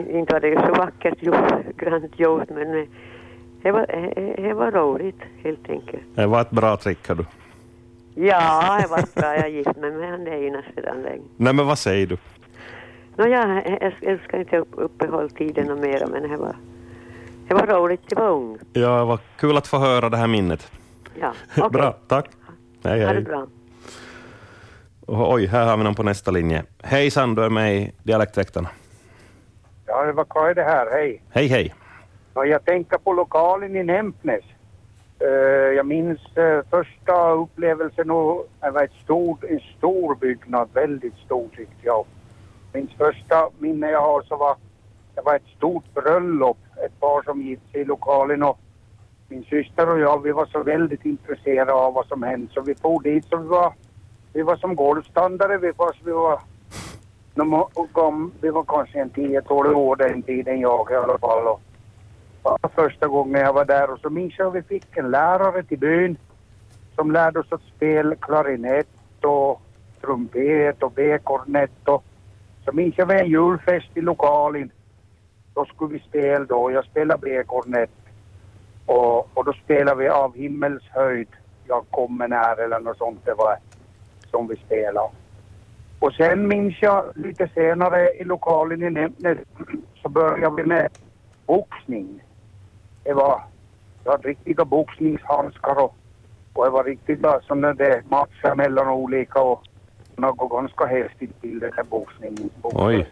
Inte 0.10 0.34
var 0.34 0.40
det 0.40 0.66
så 0.68 0.74
vackert 0.74 1.24
gjort, 1.24 1.78
grant 1.78 2.20
gjort 2.20 2.50
men 2.50 2.88
det 3.62 3.72
var, 3.72 3.88
det- 3.88 4.54
var 4.54 4.72
roligt 4.72 5.20
helt 5.44 5.70
enkelt. 5.70 6.04
det 6.16 6.28
var 6.28 6.42
ett 6.42 6.50
bra 6.52 6.78
trick, 6.78 7.08
du. 7.16 7.26
Ja, 8.16 8.80
det 8.82 8.88
var 8.88 9.22
bra. 9.22 9.36
Jag 9.36 9.50
gift 9.50 9.78
mig 9.78 9.92
med 9.92 10.10
han 10.10 10.28
Einar 10.28 10.66
sedan 10.76 11.02
länge. 11.02 11.24
Nej, 11.38 11.54
men 11.54 11.68
vad 11.68 11.80
säger 11.80 12.08
du? 12.08 12.18
Nåja, 13.16 13.64
jag, 13.82 13.94
jag 14.02 14.20
ska 14.24 14.38
inte 14.38 14.58
upp- 14.58 14.74
uppehålla 14.78 15.30
tiden 15.30 15.72
och 15.72 15.78
mera 15.78 16.08
men 16.08 16.30
det 16.30 16.38
var, 16.38 16.56
det 17.48 17.54
var 17.54 17.68
roligt, 17.68 18.02
det 18.10 18.16
var 18.16 18.30
ung. 18.30 18.58
Ja, 18.74 19.00
det 19.00 19.06
var 19.06 19.20
kul 19.38 19.58
att 19.58 19.68
få 19.68 19.78
höra 19.78 20.10
det 20.10 20.18
här 20.18 20.28
minnet. 20.28 20.72
Ja, 21.20 21.34
okej. 21.58 21.70
Bra, 21.70 21.92
tack. 22.08 22.30
Hej, 22.84 23.00
Ha 23.02 23.08
det 23.08 23.14
hej. 23.14 23.24
bra. 23.24 23.48
Och, 25.06 25.34
oj, 25.34 25.46
här 25.46 25.66
har 25.66 25.78
vi 25.78 25.84
någon 25.84 25.96
på 25.96 26.04
nästa 26.04 26.32
linje. 26.32 26.64
Hejsan, 26.84 27.36
du 27.36 27.44
är 27.44 27.50
med 27.50 27.76
i 27.76 27.92
Dialektväktarna. 28.04 28.70
Ja, 29.86 30.12
var 30.16 30.26
Kaj 30.26 30.56
det 30.56 30.64
här, 30.64 30.92
hej. 30.92 31.22
Hej, 31.30 31.48
hej. 31.48 31.74
Ja, 32.34 32.46
jag 32.46 32.66
tänker 32.66 32.98
på 32.98 33.14
lokalen 33.14 33.76
i 33.76 33.84
Nämpnäs. 33.84 34.44
Eh, 35.20 35.28
jag 35.76 35.86
minns 35.86 36.20
uh, 36.38 36.62
första 36.70 37.32
upplevelsen 37.32 38.12
och 38.12 38.48
det 38.62 38.72
var 38.72 38.84
ett 38.84 39.04
stort, 39.04 39.44
en 39.44 39.60
stor 39.78 40.16
byggnad, 40.16 40.70
väldigt 40.74 41.18
stor 41.26 41.48
tyckte 41.48 41.86
jag. 41.86 42.06
Minns 42.74 42.92
första 42.98 43.50
minne 43.60 43.90
jag 43.90 44.02
har 44.02 44.22
så 44.22 44.36
var 44.36 44.56
det 45.16 45.22
var 45.22 45.36
ett 45.36 45.58
stort 45.58 45.94
bröllop, 45.94 46.58
ett 46.86 47.00
par 47.00 47.24
som 47.24 47.42
gick 47.42 47.76
i 47.76 47.84
lokalen 47.84 48.44
och 48.44 48.60
min 49.28 49.44
syster 49.44 49.90
och 49.90 50.00
jag 50.00 50.24
vi 50.24 50.32
var 50.32 50.46
så 50.46 50.64
väldigt 50.64 51.06
intresserade 51.06 51.74
av 51.74 51.94
vad 51.94 52.08
som 52.08 52.24
hände 52.24 52.54
så 52.54 52.62
vi 52.62 52.76
for 52.76 53.04
dit 53.04 53.26
så 53.26 53.38
vi 53.38 53.48
var, 53.48 53.74
vi 54.34 54.42
var 54.42 54.56
som 54.56 54.76
golfstandare. 54.76 55.58
vi 55.58 55.72
var, 55.72 55.96
vi 56.06 56.12
var 56.12 56.40
de 57.36 57.66
kom, 57.92 58.32
vi 58.42 58.50
var 58.50 58.64
kanske 58.64 59.00
en 59.00 59.10
10-12 59.10 59.74
år 59.74 59.96
den 59.96 60.22
tiden 60.22 60.60
jag 60.60 60.92
i 60.92 60.96
alla 60.96 61.18
fall. 61.18 61.48
Och 61.48 61.62
och 62.44 62.72
första 62.76 63.08
gången 63.08 63.42
jag 63.42 63.54
var 63.54 63.66
där 63.66 63.90
och 63.92 64.00
så 64.00 64.10
minns 64.10 64.34
jag 64.38 64.48
att 64.48 64.54
vi 64.54 64.62
fick 64.62 64.98
en 64.98 65.12
lärare 65.12 65.64
till 65.64 65.80
byn 65.80 66.18
som 66.96 67.12
lärde 67.12 67.40
oss 67.40 67.52
att 67.52 67.62
spela 67.76 68.16
klarinett 68.16 68.88
och 69.22 69.62
trumpet 70.02 70.84
och 70.84 70.92
B-kornett 70.92 71.88
och 71.88 72.04
så 72.66 72.72
minns 72.72 72.98
jag 72.98 73.06
vid 73.06 73.18
en 73.18 73.30
julfest 73.30 73.90
i 73.98 74.02
lokalen. 74.02 74.72
då 75.54 75.66
skulle 75.66 75.94
vi 75.94 76.00
spela 76.00 76.46
då. 76.46 76.72
Jag 76.72 76.86
spelade 76.86 77.22
B-kornett 77.22 77.92
och, 78.86 79.38
och 79.38 79.46
då 79.46 79.54
spelade 79.54 80.04
vi 80.04 80.10
av 80.10 80.36
himmelshöjd. 80.36 81.28
Jag 81.68 81.86
kommer 81.90 82.28
när 82.28 82.60
eller 82.60 82.80
något 82.80 82.98
sånt 82.98 83.26
det 83.26 83.34
var 83.34 83.58
som 84.34 84.48
vi 84.48 84.56
spelade. 84.56 85.10
Och 86.00 86.14
sen 86.14 86.48
minns 86.48 86.82
jag 86.82 87.06
lite 87.16 87.50
senare 87.54 88.10
i 88.10 88.24
lokalen 88.24 88.84
i 88.84 88.90
Nämnes 88.90 89.38
så 90.02 90.10
började 90.10 90.56
vi 90.56 90.64
med 90.64 90.90
boxning. 91.46 92.24
Det 93.04 93.14
var, 93.14 93.44
det 94.04 94.10
var 94.10 94.18
riktiga 94.18 94.66
boxningshandskar 94.66 95.84
och, 95.84 95.96
och 96.54 96.66
det 96.66 96.72
var 96.72 96.84
riktiga 96.84 97.40
sådana 97.48 97.74
där 97.74 98.04
matcher 98.10 98.56
mellan 98.56 98.90
olika 98.90 99.42
och 99.42 99.64
något 100.16 100.52
ganska 100.52 100.86
häftigt 100.86 101.42
till 101.42 101.60
den 101.60 101.72
här 101.76 101.84
boxningen. 101.84 102.50
Oj. 102.62 103.08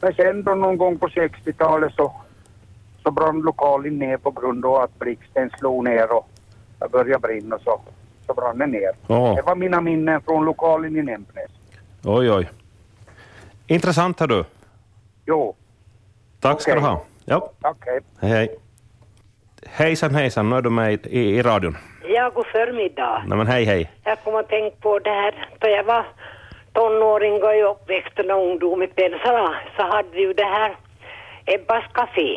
Men 0.00 0.14
sen 0.14 0.42
då 0.42 0.54
någon 0.54 0.78
gång 0.78 0.98
på 0.98 1.08
60-talet 1.08 1.92
så, 1.94 2.12
så 3.02 3.10
brann 3.10 3.40
lokalen 3.40 3.98
ner 3.98 4.16
på 4.16 4.30
grund 4.30 4.66
av 4.66 4.74
att 4.74 4.98
blixten 4.98 5.50
slog 5.58 5.84
ner 5.84 6.12
och 6.12 6.28
det 6.78 6.88
började 6.88 7.28
brinna 7.28 7.58
så, 7.58 7.80
så 8.26 8.34
brann 8.34 8.58
den 8.58 8.70
ner. 8.70 8.90
Åh. 9.08 9.34
Det 9.36 9.42
var 9.42 9.54
mina 9.56 9.80
minnen 9.80 10.20
från 10.20 10.44
lokalen 10.44 10.96
i 10.96 11.02
Nämnäs. 11.02 11.50
Oj, 12.04 12.30
oj. 12.30 12.48
Intressant 13.66 14.20
har 14.20 14.26
du. 14.26 14.44
Jo, 15.26 15.54
Tack 16.40 16.60
ska 16.60 16.74
du 16.74 16.80
ha. 16.80 17.02
Ja, 17.24 17.50
tack 17.62 17.76
hej. 17.86 18.00
hej, 18.20 18.30
hej. 18.30 18.56
Hejsan, 19.66 20.14
hejsan. 20.14 20.50
Nu 20.50 20.56
är 20.56 20.62
du 20.62 20.70
med 20.70 21.06
i, 21.06 21.18
i, 21.18 21.42
radion. 21.42 21.76
Ja, 22.08 22.30
god 22.34 22.46
förmiddag. 22.46 23.22
Nej, 23.26 23.38
men 23.38 23.46
hej, 23.46 23.64
hej. 23.64 23.90
Jag 24.04 24.24
kom 24.24 24.34
att 24.36 24.48
tänka 24.48 24.76
på 24.80 24.98
det 24.98 25.10
här 25.10 25.48
då 25.58 25.68
jag 25.68 25.84
var 25.84 26.06
tonåring 26.72 27.42
och 27.42 27.54
i 27.54 27.62
uppväxten 27.62 28.30
och 28.30 28.46
ungdom 28.50 28.82
i 28.82 28.86
Pensala 28.86 29.54
så 29.76 29.82
hade 29.82 30.08
vi 30.12 30.20
ju 30.20 30.32
det 30.32 30.44
här 30.44 30.76
Ebbas 31.46 31.84
café. 31.92 32.30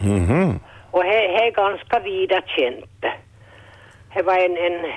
Mhm. 0.00 0.60
Och 0.90 1.04
det 1.04 1.26
är 1.46 1.50
ganska 1.50 1.98
vida 2.00 2.42
känt. 2.46 3.04
Det 4.14 4.22
var 4.22 4.34
en, 4.38 4.56
en 4.56 4.90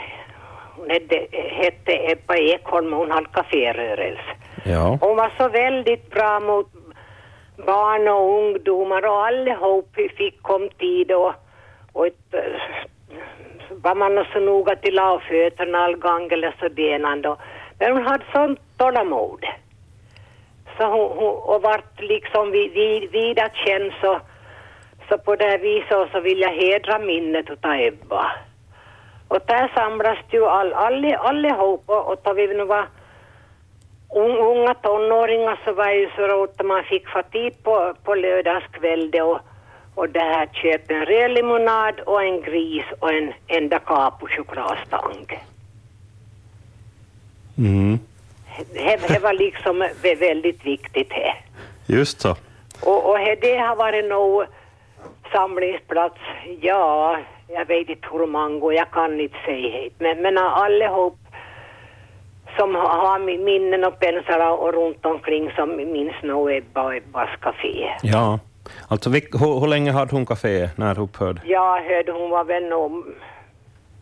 hon 0.76 0.90
hette, 0.90 1.28
hette 1.34 2.12
Ebba 2.12 2.36
Ekholm 2.36 2.94
och 2.94 3.00
hon 3.00 3.12
hade 3.12 3.28
kaférörelse. 3.34 4.22
Ja. 4.66 4.98
Hon 5.02 5.16
var 5.16 5.32
så 5.38 5.50
väldigt 5.50 6.10
bra 6.12 6.40
mot 6.40 6.68
barn 7.66 8.08
och 8.08 8.40
ungdomar 8.40 9.06
och 9.06 9.26
allihop 9.26 9.96
fick 10.18 10.42
kom 10.42 10.70
tid 10.70 11.12
och, 11.12 11.34
och 11.94 12.08
ett, 12.08 12.34
eh, 12.34 12.42
var 13.70 13.96
man 13.96 14.26
så 14.34 14.40
noga 14.40 14.76
till 14.76 15.00
avfötterna 15.00 15.78
all 15.78 15.96
gång 15.96 16.32
eller 16.32 16.56
så 16.60 16.68
denande. 16.68 17.30
och- 17.30 17.40
Men 17.80 17.92
hon 17.92 18.06
hade 18.08 18.24
sånt 18.34 18.60
tålamod. 18.78 19.46
Så 20.78 20.84
hon, 20.86 21.18
hon, 21.18 21.36
och 21.56 21.62
vart 21.62 22.02
liksom 22.02 22.52
vid, 22.52 22.72
vid, 22.74 23.12
vida 23.12 23.50
känd 23.66 23.92
så, 24.02 24.20
så 25.10 25.18
på 25.18 25.36
det 25.36 25.46
här 25.46 25.58
viset 25.58 26.12
så 26.12 26.20
vill 26.20 26.40
jag 26.42 26.50
hedra 26.54 27.00
minnet 27.00 27.50
utav 27.50 27.72
Ebba. 27.74 28.32
Och 29.28 29.40
där 29.46 29.72
samlas 29.76 30.18
ju 30.30 30.46
all, 30.46 30.74
all, 30.74 31.06
allihop 31.16 31.84
och, 31.86 32.12
och 32.12 32.24
tar 32.24 32.34
vi 32.34 32.48
nu 32.48 32.64
var 32.66 32.88
un, 34.16 34.38
unga 34.38 34.74
tonåringar 34.74 35.60
så 35.66 35.74
var 35.74 35.90
ju 35.92 36.10
så 36.16 36.22
roligt 36.28 36.60
att 36.60 36.66
man 36.66 36.84
fick 36.84 37.08
få 37.10 37.22
tid 37.32 37.64
på, 37.64 37.94
på 38.04 38.16
lördagskväll 38.16 39.12
det 39.12 39.22
och, 39.22 39.40
och 39.96 40.10
det 40.10 40.20
här 40.20 40.48
köpte 40.54 40.94
en 40.94 41.06
röd 41.06 41.32
limonad 41.32 42.00
och 42.00 42.24
en 42.24 42.42
gris 42.42 42.86
och 43.00 43.14
en 43.14 43.34
enda 43.48 43.80
capo 43.80 44.28
chokladstang. 44.28 45.26
Mm. 47.58 48.00
Det, 48.74 49.08
det 49.08 49.20
var 49.20 49.34
liksom 49.34 49.84
vä- 49.84 50.20
väldigt 50.20 50.66
viktigt 50.66 51.10
det. 51.10 51.34
Just 51.94 52.22
så. 52.22 52.36
Och, 52.82 53.10
och 53.10 53.18
det 53.42 53.58
har 53.58 53.76
varit 53.76 54.06
nog 54.06 54.46
samlingsplats, 55.32 56.20
ja, 56.62 57.18
jag 57.48 57.66
vet 57.66 57.90
inte 57.90 58.08
hur 58.12 58.28
många, 58.28 58.74
jag 58.74 58.92
kan 58.92 59.20
inte 59.20 59.38
säga 59.46 59.70
det. 59.82 59.90
Men, 60.00 60.22
men 60.22 60.38
allihop 60.38 61.18
som 62.58 62.76
har, 62.76 62.88
har 62.88 63.20
mi- 63.20 63.44
minnen 63.44 63.84
och 63.84 64.00
penslar 64.00 64.52
och 64.58 64.74
runt 64.74 65.06
omkring 65.06 65.52
som 65.56 65.76
minns 65.76 66.24
nog 66.24 66.52
Ebba 66.52 66.84
och 66.84 66.96
Ebbas 66.96 67.30
café. 67.42 67.90
Ja. 68.04 68.40
Alltså, 68.88 69.10
hur, 69.10 69.60
hur 69.60 69.68
länge 69.68 69.92
hade 69.92 70.16
hon 70.16 70.26
café 70.26 70.70
när 70.76 71.00
upphörde? 71.00 71.42
Jag 71.46 71.82
hörde 71.82 72.12
hon 72.12 72.30
var 72.30 72.44
väl 72.44 72.64
nog, 72.66 73.06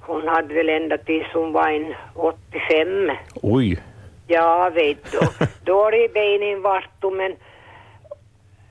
hon 0.02 0.28
hade 0.28 0.54
väl 0.54 0.70
ända 0.70 0.98
tills 0.98 1.28
hon 1.34 1.54
var 1.54 1.70
en 1.70 1.94
85. 2.16 3.12
Oj. 3.42 3.80
Ja, 4.28 4.70
vet 4.74 5.12
du. 5.12 5.20
Dålig 5.72 6.14
benen 6.14 6.62
vart 6.62 6.90
men, 7.02 7.36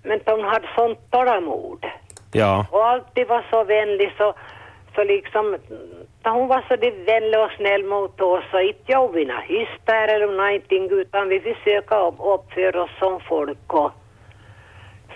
men 0.03 0.21
hon 0.27 0.45
hade 0.45 0.69
sånt 0.77 0.99
tålamod. 1.11 1.87
Ja. 2.33 2.67
Och 2.71 2.87
alltid 2.87 3.27
var 3.29 3.45
så 3.51 3.65
vänlig 3.65 4.13
så, 4.19 4.35
så 4.95 5.05
liksom, 5.05 5.57
då 6.23 6.31
hon 6.31 6.49
var 6.49 6.65
så 6.69 6.77
vänlig 7.07 7.41
och 7.41 7.51
snäll 7.57 7.85
mot 7.85 8.21
oss 8.21 8.45
och 8.53 8.63
inte 8.63 8.93
jag 8.93 9.27
några 9.27 9.41
hyster 9.41 10.09
eller 10.09 10.27
någonting 10.27 10.91
utan 10.91 11.29
vi 11.29 11.41
försökte 11.41 11.95
upp, 11.97 12.15
uppföra 12.19 12.83
oss 12.83 12.99
som 12.99 13.21
folk 13.21 13.73
och 13.75 13.93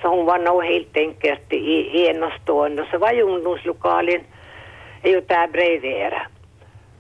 så 0.02 0.09
hon 0.09 0.26
var 0.26 0.38
nog 0.38 0.64
helt 0.64 0.97
enkelt 0.97 1.52
i, 1.52 2.06
enastående. 2.06 2.83
Och 2.83 2.88
så 2.88 2.99
var 2.99 3.12
ju 3.12 3.23
ungdomslokalen 3.23 4.21
är 5.02 5.11
ju 5.11 5.21
där 5.21 5.49
bredvid 5.49 6.12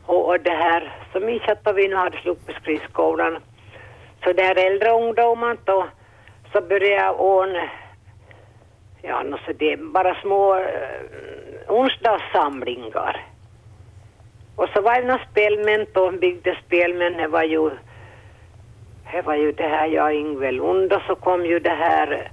och, 0.06 0.28
och 0.28 0.40
det 0.40 0.50
här, 0.50 0.92
så 1.12 1.20
minns 1.20 1.42
jag 1.46 1.58
att 1.64 1.76
vi 1.76 1.88
nu 1.88 1.96
hade 1.96 2.18
sluppit 2.18 2.56
skridskolan 2.56 3.38
så 4.24 4.32
där 4.32 4.66
äldre 4.66 4.90
ungdomar 4.90 5.56
då 5.64 5.86
så 6.52 6.60
började 6.60 7.04
jag 7.04 7.20
ordna 7.20 7.70
Ja, 9.02 9.24
så 9.46 9.52
det 9.52 9.72
är 9.72 9.76
bara 9.76 10.14
små 10.14 10.54
eh, 10.54 11.35
onsdagssamlingar. 11.68 13.26
Och 14.56 14.68
så 14.74 14.80
var 14.80 14.94
det 14.94 15.06
några 15.06 15.24
spelmän 15.30 15.86
då, 15.92 16.10
byggde 16.10 16.56
spelmän, 16.66 17.12
det 17.16 17.28
var 17.28 17.42
ju 17.42 17.70
det 19.12 19.22
var 19.22 19.34
ju 19.34 19.52
det 19.52 19.68
här, 19.68 19.86
ja, 19.86 20.12
Ingve 20.12 20.52
Lund 20.52 20.92
och 20.92 21.02
så 21.06 21.14
kom 21.14 21.46
ju 21.46 21.58
det 21.58 21.74
här 21.74 22.30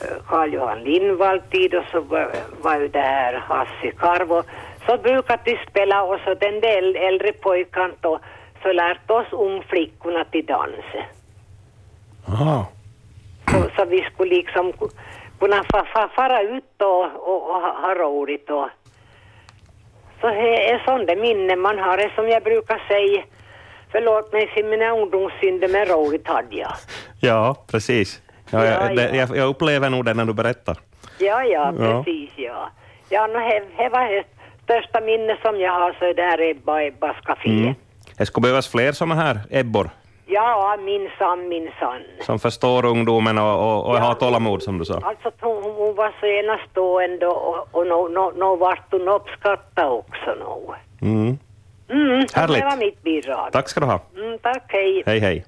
eh, 0.00 0.16
Carl-Johan 0.26 0.84
Lindvall 0.84 1.40
tid 1.40 1.74
och 1.74 1.84
så 1.92 2.00
var, 2.00 2.30
var 2.62 2.80
ju 2.80 2.88
det 2.88 3.00
här 3.00 3.34
Hasse 3.34 3.90
Karvo. 3.98 4.42
Så 4.86 4.96
brukade 4.96 5.42
de 5.44 5.58
spela 5.70 6.02
och 6.02 6.20
så 6.24 6.34
den 6.34 6.60
där 6.60 6.82
äl- 6.82 6.96
äldre 6.96 7.32
pojkan 7.32 7.92
då 8.00 8.18
så 8.62 8.72
lärt 8.72 9.10
oss 9.10 9.26
ungflickorna 9.32 10.24
till 10.24 10.46
dans. 10.46 11.06
Aha. 12.28 12.66
Så, 13.50 13.70
så 13.76 13.84
vi 13.84 14.02
skulle 14.14 14.34
liksom 14.34 14.72
kunna 15.38 15.64
fa, 15.72 15.84
fa, 15.94 16.08
fara 16.16 16.42
ut 16.42 16.82
och, 16.82 17.04
och, 17.04 17.50
och 17.50 17.60
ha, 17.62 17.94
roligt. 17.94 18.50
Och. 18.50 18.68
Så 20.20 20.26
det 20.26 20.70
är 20.70 20.78
sådana 20.84 21.20
minnen 21.20 21.60
man 21.60 21.78
har, 21.78 21.96
det 21.96 22.10
som 22.14 22.28
jag 22.28 22.42
brukar 22.42 22.82
säga. 22.88 23.22
Förlåt 23.92 24.32
mig 24.32 24.48
för 24.54 24.62
mina 24.62 24.90
ungdomssynder, 24.90 25.68
men 25.68 25.86
roligt 25.86 26.26
hade 26.26 26.56
jag. 26.56 26.72
Ja, 27.20 27.56
precis. 27.70 28.22
Ja, 28.50 28.64
Ja, 28.64 28.64
jag, 28.64 28.96
det, 28.96 29.02
ja. 29.02 29.14
jag, 29.14 29.36
jag 29.36 29.48
upplever 29.48 29.90
nog 29.90 30.04
det 30.04 30.14
när 30.14 30.24
du 30.24 30.32
berättar. 30.32 30.76
Ja, 31.18 31.44
ja, 31.44 31.72
precis 31.78 32.30
ja. 32.36 32.70
Ja, 33.08 33.26
no, 33.26 33.38
det, 33.38 33.62
det 33.76 33.88
var 33.88 34.08
det 34.08 34.24
största 34.62 35.00
minne 35.00 35.36
som 35.42 35.60
jag 35.60 35.72
har, 35.72 35.92
så 35.98 36.04
är 36.04 36.14
det 36.14 36.22
här 36.22 36.40
Ebba 36.50 36.72
och 36.72 36.82
Ebbas 36.82 37.16
café. 37.24 37.50
Mm. 37.50 37.74
Det 38.16 38.26
skulle 38.26 38.42
behövas 38.42 38.68
fler 38.68 38.92
såna 38.92 39.14
här 39.14 39.40
Ebbor 39.50 39.90
Ja, 40.26 40.76
minsann, 40.84 41.48
minsann. 41.48 42.02
som 42.20 42.38
förstår 42.38 42.84
ungdomen 42.84 43.38
och, 43.38 43.54
och, 43.54 43.90
och 43.90 43.96
Ja. 43.96 44.00
har 44.00 44.14
tålamod 44.14 44.62
som 44.62 44.78
du 44.78 44.84
sa. 44.84 44.94
Alltså 45.02 45.30
hon, 45.40 45.62
hon 45.62 45.94
var 45.94 46.14
så 46.20 46.26
enastående 46.26 47.26
och, 47.26 47.68
och 47.70 47.86
nog 47.86 48.10
no, 48.12 48.32
no 48.36 48.56
vart 48.56 48.90
hon 48.92 49.08
uppskattad 49.08 49.92
också 49.92 50.34
nog. 50.40 50.74
Mm. 51.02 51.38
Mm, 51.90 52.28
så 52.28 52.40
Härligt. 52.40 52.58
Det 52.60 52.64
var 52.64 52.76
mitt 52.76 53.02
bidrag. 53.02 53.48
Tack 53.52 53.68
ska 53.68 53.80
du 53.80 53.86
ha. 53.86 54.00
Mm, 54.16 54.38
tack, 54.38 54.62
hej. 54.68 55.02
Hej, 55.06 55.18
hej. 55.18 55.44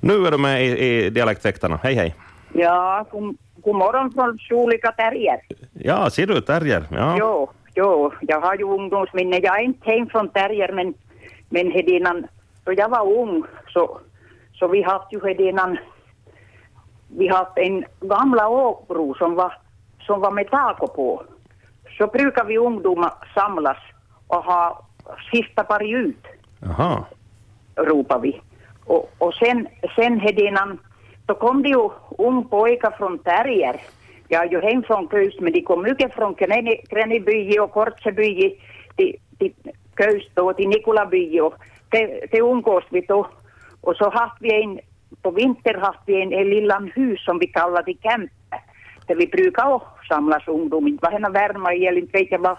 Nu 0.00 0.26
är 0.26 0.30
du 0.30 0.38
med 0.38 0.64
i, 0.64 0.78
i 0.78 1.10
Dialektväktarna. 1.10 1.80
Hej, 1.82 1.94
hej. 1.94 2.14
Ja, 2.52 3.04
god, 3.10 3.36
god 3.56 3.76
morgon 3.76 4.12
från 4.12 4.38
olika 4.50 4.92
terrier. 4.92 5.40
Ja, 5.72 6.10
ser 6.10 6.26
du, 6.26 6.40
terrier. 6.40 6.84
Ja. 6.90 7.16
Jo, 7.18 7.50
jo, 7.74 8.12
jag 8.20 8.40
har 8.40 8.56
ju 8.56 8.64
ungdomsminne. 8.64 9.38
Jag 9.42 9.58
är 9.60 9.64
inte 9.64 9.90
hem 9.90 10.06
från 10.06 10.28
terrier 10.28 10.72
men, 10.72 10.94
men 11.48 11.70
hedinnan, 11.70 12.26
då 12.64 12.72
jag 12.72 12.88
var 12.88 13.12
ung 13.12 13.44
så, 13.68 13.98
så 14.54 14.68
vi 14.68 14.82
haft 14.82 15.12
ju 15.12 15.20
hedinnan, 15.26 15.78
vi 17.08 17.28
haft 17.28 17.58
en 17.58 17.84
gamla 18.00 18.48
åkbro 18.48 19.14
som 19.14 19.34
var, 19.34 19.58
som 20.06 20.20
var 20.20 20.30
med 20.30 20.50
tak 20.50 20.78
på. 20.78 21.22
Så 21.98 22.06
brukar 22.06 22.44
vi 22.44 22.58
ungdomar 22.58 23.12
samlas 23.34 23.78
och 24.26 24.44
ha 24.44 24.86
sista 25.32 25.64
parti 25.64 25.94
ut. 25.94 26.26
Jaha. 26.60 27.04
ropar 27.76 28.18
vi. 28.18 28.40
Och, 28.84 29.10
och 29.18 29.34
sen, 29.34 29.68
sen 29.96 30.20
hedinnan, 30.20 30.78
då 31.26 31.34
kom 31.34 31.62
det 31.62 31.68
ju 31.68 31.90
ung 32.18 32.44
pojkar 32.48 32.90
från 32.90 33.18
Terrier. 33.18 33.80
Jag 34.28 34.46
är 34.46 34.50
ju 34.50 34.60
hem 34.60 34.82
från 34.82 35.08
Köys, 35.08 35.40
men 35.40 35.52
de 35.52 35.60
kom 35.60 35.82
mycket 35.82 36.14
från 36.14 36.34
Kräniby 36.90 37.58
och 37.58 37.70
Kortseby 37.70 38.58
till, 38.96 39.16
till 39.38 39.52
Köys 39.98 40.24
då, 40.34 40.52
till 40.52 40.68
Nikolaby 40.68 41.40
och 41.40 41.54
det, 41.94 42.26
det 42.30 42.38
umgås 42.38 42.84
vi 42.90 43.00
då. 43.00 43.26
Och 43.80 43.96
så 43.96 44.10
haft 44.10 44.36
vi 44.40 44.62
en, 44.62 44.80
på 45.22 45.30
vinter 45.30 45.74
haft 45.74 46.00
vi 46.06 46.22
en, 46.22 46.32
en 46.32 46.50
lillan 46.50 46.90
hus 46.94 47.24
som 47.24 47.38
vi 47.38 47.46
kallade 47.46 47.94
camp, 47.94 48.30
det 49.06 49.14
vi 49.14 49.52
också 49.56 49.88
samlas 50.08 50.48
ungdom, 50.48 50.88
inte 50.88 51.04
var 51.04 51.12
henne 51.12 51.30
värma 51.30 51.72
ihjäl, 51.72 51.98
inte 51.98 52.18
vet 52.18 52.30
jag 52.30 52.38
vad, 52.38 52.58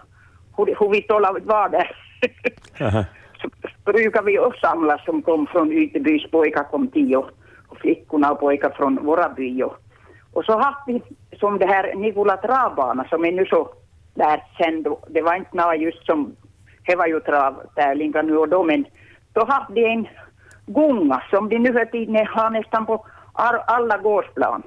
hur, 0.57 0.65
hur 0.79 0.89
vi 0.89 1.01
tålar 1.01 1.39
var 1.39 1.69
där. 1.69 1.91
Så 3.41 3.91
brukar 3.91 4.23
vi 4.23 4.39
också 4.39 4.59
samlas 4.61 5.05
som 5.05 5.21
kom 5.21 5.47
från 5.47 5.71
Ytebys 5.71 6.31
pojkar 6.31 6.63
kom 6.63 6.87
tio 6.87 7.17
och, 7.17 7.77
flickorna 7.77 8.31
och 8.31 8.39
pojkar 8.39 8.69
från 8.69 9.05
våra 9.05 9.29
by. 9.29 9.63
Och, 10.33 10.45
så 10.45 10.57
hade 10.57 10.77
vi 10.87 11.01
som 11.39 11.59
det 11.59 11.65
här 11.65 11.95
Nikola 11.95 12.37
travbana 12.37 13.05
som 13.09 13.25
är 13.25 13.31
nu 13.31 13.45
så 13.45 13.69
världskänd. 14.13 14.87
Det 15.07 15.21
var 15.21 15.35
inte 15.35 15.57
något 15.57 15.79
just 15.79 16.05
som, 16.05 16.35
det 16.85 16.95
var 16.95 17.07
ju 17.07 17.19
travtävlingar 17.19 18.23
nu 18.23 18.37
och 18.37 18.49
då 18.49 18.63
men 18.63 18.85
då 19.35 19.45
hade 19.45 19.73
de 19.73 19.85
en 19.85 20.07
gunga 20.65 21.23
som 21.29 21.49
de 21.49 21.59
nu 21.59 21.73
för 21.73 21.85
tiden 21.85 22.27
har 22.27 22.49
nästan 22.49 22.85
på 22.85 23.05
alla 23.67 23.97
gårdsplan. 23.97 24.63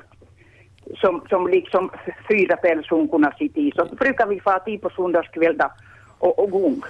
Som, 0.97 1.23
som 1.29 1.47
liksom 1.47 1.91
fyra 2.29 2.57
pälshunkorna 2.57 3.33
sitter 3.39 3.61
i. 3.61 3.73
Så 3.77 3.85
brukar 3.85 4.27
vi 4.27 4.41
fara 4.41 4.63
dit 4.65 4.83
på 4.83 4.91
söndagskväll 4.91 5.59
och, 6.19 6.39
och 6.39 6.51
gung. 6.51 6.83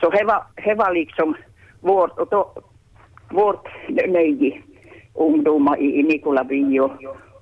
Så 0.00 0.10
det 0.10 0.24
var, 0.24 0.42
det 0.64 0.74
var 0.74 0.94
liksom 0.94 1.36
vårt, 1.80 2.18
och 2.18 2.28
då, 2.30 2.52
vårt 3.30 3.68
nöje, 3.88 4.62
ungdomar 5.14 5.80
i, 5.80 6.00
i 6.00 6.02
Nikolaby 6.02 6.78
och, 6.78 6.92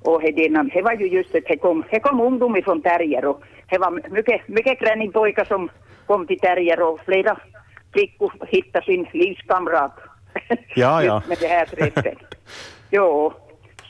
och 0.02 0.22
det, 0.22 0.48
det 0.74 0.82
var 0.82 0.92
ju 0.92 1.06
just 1.06 1.32
det, 1.32 1.40
det 1.48 1.56
kom, 1.56 1.84
det 1.90 2.00
kom 2.00 2.20
ungdomar 2.20 2.60
från 2.60 2.82
Terrier 2.82 3.24
och 3.24 3.42
det 3.70 3.78
var 3.78 3.90
mycket, 4.10 4.48
mycket 4.48 5.12
pojkar 5.12 5.44
som 5.44 5.68
kom 6.06 6.26
till 6.26 6.38
Terrier 6.38 6.82
och 6.82 7.00
flera 7.00 7.36
flickor 7.96 8.32
hittade 8.48 8.84
sin 8.84 9.06
livskamrat 9.12 9.92
Ja, 10.74 11.02
ja. 11.02 11.22
med 11.28 11.38
det 11.40 11.46
här 11.46 11.66
träffet. 11.66 12.18
jo, 12.90 13.32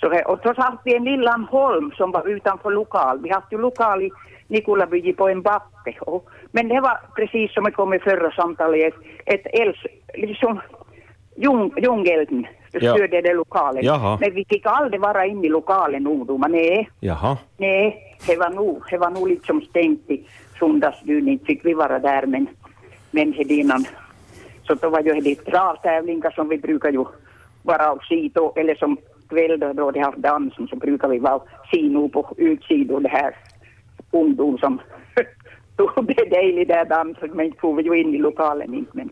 så 0.01 0.11
här, 0.13 0.31
och 0.31 0.39
så 0.43 0.55
hade 0.63 0.79
vi 0.85 0.97
en 0.97 1.05
liten 1.05 1.45
holm 1.45 1.93
som 1.97 2.11
var 2.13 2.29
utanför 2.29 2.71
lokal. 2.71 3.21
Vi 3.23 3.31
hade 3.31 3.47
ju 3.51 3.59
lokal 3.59 4.03
i 4.03 4.11
Nikolaby 4.49 5.13
på 5.13 5.29
en 5.29 5.43
backe. 5.43 5.95
Och, 6.01 6.29
men 6.53 6.69
det 6.69 6.81
var 6.81 6.99
precis 7.17 7.55
som 7.55 7.65
det 7.65 7.71
kom 7.71 7.95
i 7.95 7.99
förra 7.99 8.31
samtalet, 8.31 8.95
ett, 9.27 9.47
elds, 9.53 9.79
liksom 10.15 10.61
ljung, 11.37 11.73
ljungelden 11.77 12.47
Ja. 12.73 12.95
stödde 12.95 13.21
det 13.21 13.35
lokalen. 13.35 13.85
Jaha. 13.85 14.19
Men 14.21 14.35
vi 14.35 14.45
fick 14.49 14.67
aldrig 14.67 15.01
vara 15.01 15.27
inne 15.27 15.47
i 15.47 15.51
lokalen 15.51 16.07
ungdomar, 16.07 16.49
nej. 16.49 16.89
Jaha. 17.01 17.37
Nej, 17.57 18.17
det 18.27 18.37
var 18.37 18.51
nog, 18.51 18.83
det 18.91 18.99
var 18.99 19.11
nog 19.11 19.29
liksom 19.29 19.61
stängt 19.61 20.11
i 20.11 20.25
söndagsdyn, 20.59 21.29
inte 21.29 21.45
fick 21.45 21.65
vi 21.65 21.75
vara 21.75 21.99
där 21.99 22.27
men, 22.27 22.47
men 23.17 23.35
innan. 23.51 23.85
Så 24.67 24.75
då 24.75 24.89
var 24.89 25.01
ju 25.01 25.21
det 25.21 25.35
travtävlingar 25.35 26.31
som 26.31 26.49
vi 26.49 26.59
brukar 26.59 26.91
ju 26.93 27.05
vara 27.63 27.93
och 27.93 28.05
se 28.05 28.31
då, 28.35 28.53
eller 28.57 28.75
som 28.75 28.97
kväll 29.29 29.61
då, 29.61 29.73
då 29.73 29.91
de 29.91 30.01
haft 30.01 30.19
dansen 30.19 30.69
så 30.69 30.77
brukar 30.77 31.09
vi 31.09 31.19
vara 31.19 31.35
och 31.35 31.49
se 31.73 31.83
nu 31.83 32.09
på 32.09 32.35
utsidan. 32.37 33.03
det 33.03 33.09
här 33.09 33.37
ungdom 34.11 34.59
som 34.59 34.81
tog 35.77 36.07
det 36.07 36.31
dejligt 36.31 36.69
där 36.69 36.85
dansen 36.85 37.31
men 37.35 37.47
inte 37.47 37.59
får 37.61 37.75
vi 37.75 37.83
ju 37.83 38.01
in 38.01 38.15
i 38.15 38.19
lokalen 38.19 38.75
inte 38.75 38.91
men 38.93 39.11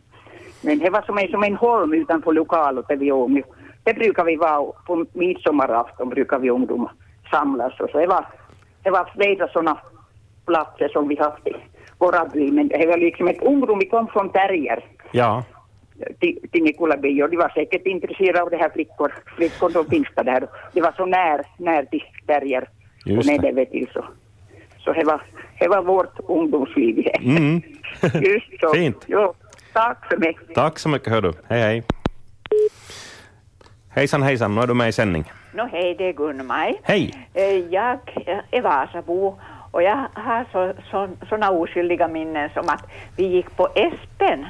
men 0.64 0.78
det 0.78 0.90
var 0.90 1.02
som 1.02 1.18
en, 1.18 1.30
som 1.30 1.42
en 1.42 1.56
holm 1.56 1.94
utanför 1.94 2.32
lokalen 2.32 2.84
där 2.88 2.96
vi 2.96 3.10
ung. 3.10 3.42
Det 3.84 3.94
brukar 3.94 4.24
vi 4.24 4.36
vara 4.36 4.58
och 4.58 4.76
på 4.86 5.06
midsommarafton 5.12 6.08
brukar 6.08 6.38
vi 6.38 6.50
ungdomar 6.50 6.92
samlas 7.30 7.80
och 7.80 7.90
så 7.90 7.98
det 7.98 8.06
var, 8.06 8.26
det 8.82 8.90
var 8.90 9.10
flera 9.14 9.48
sådana 9.48 9.78
platser 10.46 10.88
som 10.88 11.08
vi 11.08 11.16
haft 11.16 11.46
i 11.46 11.54
våra 12.04 12.24
by 12.24 12.50
men 12.50 12.68
det 12.68 12.86
var 12.86 12.98
liksom 12.98 13.28
ett 13.28 13.42
ungdom, 13.42 13.78
vi 13.78 13.86
kom 13.86 14.06
från 14.08 14.28
Terrier 14.32 14.84
Ja. 15.12 15.44
till, 16.20 16.38
till 16.52 16.62
Nikolaby 16.62 17.22
och 17.22 17.30
de 17.30 17.36
var 17.36 17.48
säkert 17.48 17.86
intresserade 17.86 18.42
av 18.42 18.50
det 18.50 18.56
här 18.56 18.70
flickor, 18.70 19.12
flickor 19.36 19.70
som 19.70 19.84
finns 19.86 20.08
där. 20.16 20.46
Det 20.72 20.80
var 20.80 20.92
så 20.96 21.06
när, 21.06 21.40
när 21.58 21.82
till 21.84 22.02
Terrier 22.26 22.68
Just 23.06 23.30
och 23.30 23.70
till 23.70 23.88
så. 23.92 24.04
Så 24.78 24.92
det 24.92 25.04
var, 25.04 25.22
det 25.60 25.68
var 25.68 25.82
vårt 25.82 26.20
ungdomsliv. 26.28 27.06
Mm. 27.20 27.62
Just 28.22 28.60
så. 28.60 28.74
Fint. 28.74 29.04
Jo, 29.06 29.34
tack 29.72 29.98
så 30.12 30.18
mycket. 30.20 30.54
Tack 30.54 30.78
så 30.78 30.88
mycket, 30.88 31.08
hör 31.12 31.22
du. 31.22 31.32
Hej, 31.48 31.60
hej. 31.62 31.82
Hejsan, 33.90 34.22
hejsan. 34.22 34.54
Nu 34.54 34.60
är 34.60 34.66
du 34.66 34.74
med 34.74 34.88
i 34.88 34.92
sändning. 34.92 35.24
Nå 35.54 35.64
hej, 35.72 35.94
det 35.98 36.08
är 36.08 36.12
Gun-Maj. 36.12 36.80
Hej. 36.82 37.28
Eh, 37.34 37.42
Jag 37.58 37.98
är 38.50 38.62
Vasabo 38.62 39.38
och 39.74 39.82
jag 39.82 40.06
har 40.14 40.44
så, 40.52 40.72
så, 40.90 41.08
såna 41.28 41.50
oskyldiga 41.50 42.08
minnen 42.08 42.50
som 42.54 42.68
att 42.68 42.86
vi 43.16 43.26
gick 43.26 43.56
på 43.56 43.68
Espen 43.74 44.46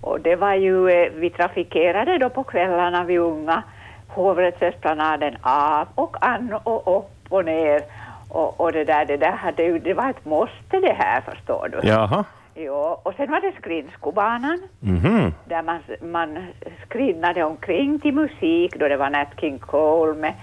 och 0.00 0.20
det 0.20 0.36
var 0.36 0.54
ju, 0.54 0.90
eh, 0.90 1.12
vi 1.14 1.30
trafikerade 1.30 2.18
då 2.18 2.28
på 2.28 2.44
kvällarna 2.44 3.04
vi 3.04 3.18
unga 3.18 3.62
hovrättsesplanaden 4.08 5.36
av 5.42 5.88
och 5.94 6.16
an 6.26 6.54
och 6.62 6.96
upp 6.98 7.32
och 7.32 7.44
ner 7.44 7.80
och, 8.28 8.60
och 8.60 8.72
det 8.72 8.84
där, 8.84 9.04
det 9.04 9.16
där 9.16 9.32
hade 9.32 9.62
ju, 9.62 9.78
det 9.78 9.94
var 9.94 10.10
ett 10.10 10.24
måste 10.24 10.80
det 10.80 10.92
här 10.98 11.20
förstår 11.20 11.68
du. 11.72 11.88
Jaha. 11.88 12.24
Jo, 12.54 12.98
och 13.02 13.14
sen 13.16 13.30
var 13.30 13.40
det 13.40 13.52
skridskobanan 13.60 14.58
Mhm. 14.80 15.34
där 15.44 15.62
man, 15.62 15.78
man 16.12 16.38
skridnade 16.86 17.44
omkring 17.44 18.00
till 18.00 18.14
musik 18.14 18.76
då 18.78 18.88
det 18.88 18.96
var 18.96 19.10
Nat 19.10 19.28
King 19.40 19.58
Cole 19.58 20.14
med 20.14 20.34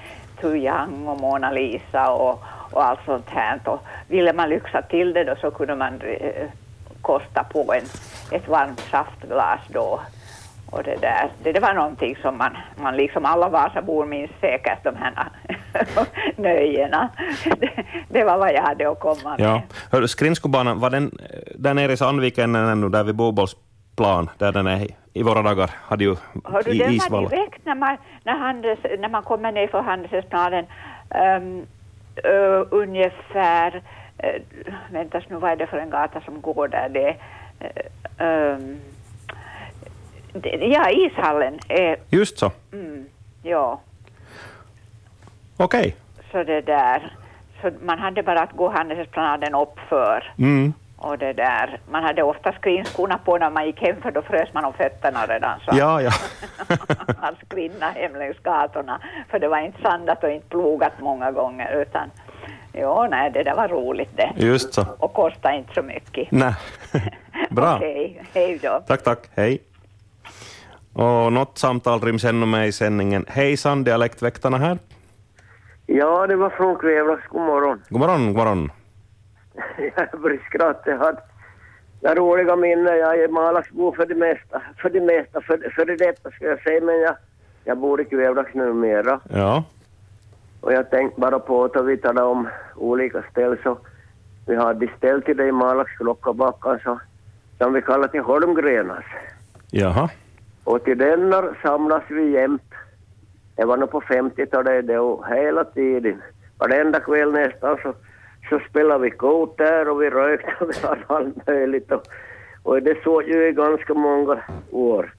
Tu 0.42 0.58
Young 0.58 1.08
och 1.08 1.22
Mona 1.22 1.52
Lisa 1.52 2.12
och, 2.12 2.44
och 2.72 2.84
allt 2.84 3.00
sånt 3.06 3.30
här. 3.30 3.60
Och 3.66 3.80
ville 4.08 4.34
man 4.34 4.50
lyxa 4.50 4.82
till 4.82 5.14
det 5.14 5.24
då 5.24 5.36
så 5.42 5.52
kunde 5.52 5.76
man 5.76 6.02
eh, 6.02 6.50
kosta 7.02 7.44
på 7.44 7.74
en, 7.74 7.86
ett 8.32 8.48
varmt 8.48 8.80
saftglas 8.80 9.60
då. 9.68 10.00
Och 10.72 10.84
det 10.84 10.96
där, 11.02 11.30
det, 11.44 11.52
det 11.52 11.60
var 11.60 11.74
någonting 11.74 12.16
som 12.22 12.38
man, 12.38 12.58
man 12.82 12.98
liksom 12.98 13.26
alla 13.26 13.50
Vasabor 13.50 14.06
minns 14.06 14.32
säkert 14.42 14.84
de 14.84 14.96
här 14.96 15.14
nöjena. 16.36 17.10
Det, 17.44 17.84
det 18.10 18.24
var 18.24 18.38
vad 18.38 18.54
jag 18.54 18.62
hade 18.62 18.92
att 18.92 19.00
komma 19.00 19.38
med. 19.38 19.40
Ja. 19.40 19.62
Hör, 19.92 20.02
du, 20.02 20.08
skridskobanan, 20.08 20.80
var 20.80 20.90
den 20.90 21.04
eh, 21.04 21.40
där 21.56 21.74
nere 21.74 21.92
i 21.92 21.98
Sandviken 21.98 22.56
ännu, 22.56 22.90
där 22.90 23.04
vid 23.04 23.16
Bobollsplan, 23.16 24.30
där 24.38 24.52
den 24.52 24.68
är 24.68 24.88
i 25.14 25.24
våra 25.24 25.42
dagar, 25.42 25.72
hade 25.84 26.04
ju 26.04 26.16
Hör 26.44 26.64
du, 26.64 26.72
i 26.72 26.78
den 26.78 27.00
var 27.10 27.30
direkt 27.30 27.66
när 27.66 27.76
man, 27.76 27.98
när, 28.24 28.38
handels, 28.38 28.80
när 29.00 29.10
man 29.10 29.24
kommer 29.24 29.52
ner 29.52 29.68
för 29.68 29.82
Handelsesplanen 29.82 30.66
um, 31.38 31.66
uh, 32.26 32.68
ungefär, 32.72 33.76
uh, 34.24 34.42
väntas 34.92 35.24
nu 35.30 35.36
vad 35.36 35.52
är 35.52 35.56
det 35.56 35.68
för 35.68 35.78
en 35.78 35.90
gata 35.90 36.22
som 36.22 36.42
går 36.42 36.68
där, 36.68 36.90
det 36.90 37.16
är, 38.20 38.54
um, 38.54 38.80
det, 40.34 40.50
ja 40.50 40.90
ishallen 40.90 41.60
är, 41.70 41.98
Just 42.10 42.38
så. 42.38 42.52
mm, 42.74 43.06
ja, 43.44 43.80
Okej. 45.58 45.96
så 46.32 46.44
det 46.44 46.62
där, 46.62 47.14
så 47.62 47.72
man 47.82 48.00
hade 48.00 48.24
bara 48.24 48.42
att 48.42 48.52
gå 48.52 48.70
Handelsesplanaden 48.70 49.56
uppför 49.56 50.34
Mm. 50.38 50.74
Och 50.98 51.18
det 51.18 51.34
där, 51.34 51.80
man 51.90 52.04
hade 52.04 52.24
ofta 52.24 52.52
skrinskorna 52.52 53.18
på 53.18 53.38
när 53.38 53.50
man 53.50 53.66
gick 53.66 53.82
hem 53.82 54.02
för 54.02 54.12
då 54.12 54.22
frös 54.22 54.54
man 54.54 54.66
om 54.66 54.74
fötterna 54.74 55.26
redan 55.26 55.60
så 55.60 55.72
Ja, 55.78 56.02
ja. 56.02 56.12
han 57.22 57.36
skrinna 57.46 57.90
hem 57.90 58.16
längs 58.16 58.38
gatorna. 58.44 59.02
För 59.30 59.40
det 59.40 59.48
var 59.48 59.60
inte 59.60 59.82
sandat 59.82 60.24
och 60.24 60.32
inte 60.32 60.48
plogat 60.48 60.94
många 61.00 61.32
gånger 61.32 61.82
utan 61.82 62.12
jo, 62.74 63.08
nej, 63.10 63.32
det 63.32 63.44
där 63.44 63.56
var 63.56 63.68
roligt 63.68 64.18
det. 64.18 64.32
Just 64.36 64.74
så. 64.74 64.86
Och 65.00 65.14
kostade 65.14 65.58
inte 65.58 65.74
så 65.74 65.82
mycket. 65.82 66.32
Nej. 66.32 66.54
Bra. 67.50 67.76
Okej, 67.76 68.24
hej 68.34 68.60
då. 68.64 68.84
Tack, 68.88 69.04
tack. 69.04 69.20
Hej. 69.36 69.62
Och 70.94 71.34
något 71.34 71.58
samtal 71.58 72.02
ryms 72.02 72.26
ännu 72.26 72.46
med 72.46 72.68
i 72.68 72.72
sändningen. 72.72 73.26
Hejsan, 73.28 73.84
dialektväktarna 73.84 74.58
här. 74.58 74.78
Ja, 75.86 76.28
det 76.28 76.36
var 76.36 76.50
från 76.50 76.76
Kvävlax. 76.76 77.28
God 77.28 77.42
morgon. 77.42 77.84
God 77.90 78.00
morgon, 78.00 78.26
god 78.26 78.36
morgon. 78.36 78.72
Jag 79.96 80.22
började 80.22 80.44
skratta. 80.44 80.90
Jag 80.90 80.98
hade 80.98 81.22
jag 82.00 82.18
roliga 82.18 82.56
minnen. 82.56 82.98
Jag 82.98 83.20
är 83.20 83.28
Malaxbo 83.28 83.96
för 83.96 84.06
det 84.06 84.16
mesta. 84.16 84.62
För 84.78 84.90
det 84.90 85.02
mesta. 85.02 85.42
För, 85.42 85.72
för 85.76 85.86
det 85.86 85.96
detta 85.96 86.32
ska 86.32 86.46
jag 86.46 86.62
säga. 86.62 86.82
Men 86.82 87.02
jag, 87.02 87.16
jag 87.64 87.78
bor 87.78 88.02
i 88.02 88.06
Kvävlax 88.06 88.54
numera. 88.54 89.20
Ja. 89.30 89.64
Och 90.62 90.74
jag 90.74 90.90
tänkte 90.90 91.22
bara 91.22 91.40
på 91.40 91.64
att 91.64 91.86
vi 91.86 91.98
talade 91.98 92.28
om 92.28 92.50
olika 92.76 93.24
ställ 93.32 93.58
så 93.64 93.78
vi 94.48 94.56
hade 94.56 94.90
ställ 94.98 95.22
till 95.22 95.38
det 95.38 95.48
i 95.48 95.52
Malax, 95.52 95.92
Klockabackan, 95.92 96.80
så, 96.84 97.00
som 97.58 97.74
vi 97.74 97.82
kallar 97.82 98.08
till 98.08 98.22
Holmgrenas. 98.22 99.06
Jaha. 99.72 100.10
Och 100.64 100.84
till 100.84 100.98
denna 100.98 101.56
samlas 101.62 102.04
vi 102.10 102.32
jämt. 102.32 102.74
Det 103.56 103.66
var 103.66 103.78
nog 103.78 103.92
på 103.92 104.02
50-talet 104.02 104.88
det 104.88 105.00
och 105.00 105.28
hela 105.28 105.64
tiden. 105.64 106.22
Varenda 106.58 107.00
kväll 107.00 107.32
nästan 107.32 107.78
så, 107.84 107.94
så 108.50 108.60
spelade 108.70 109.04
vi 109.04 109.10
kort 109.10 109.58
där 109.58 109.90
och 109.90 110.02
vi 110.02 110.10
rökte 110.10 110.54
och 110.60 110.70
vi 110.70 110.88
hade 110.88 111.04
allt 111.08 111.48
möjligt. 111.48 111.92
Och, 111.92 112.04
och 112.64 112.84
det 112.84 113.04
såg 113.04 113.24
ju 113.24 113.48
i 113.48 113.52
ganska 113.52 113.94
många 113.94 114.40
år. 114.72 115.14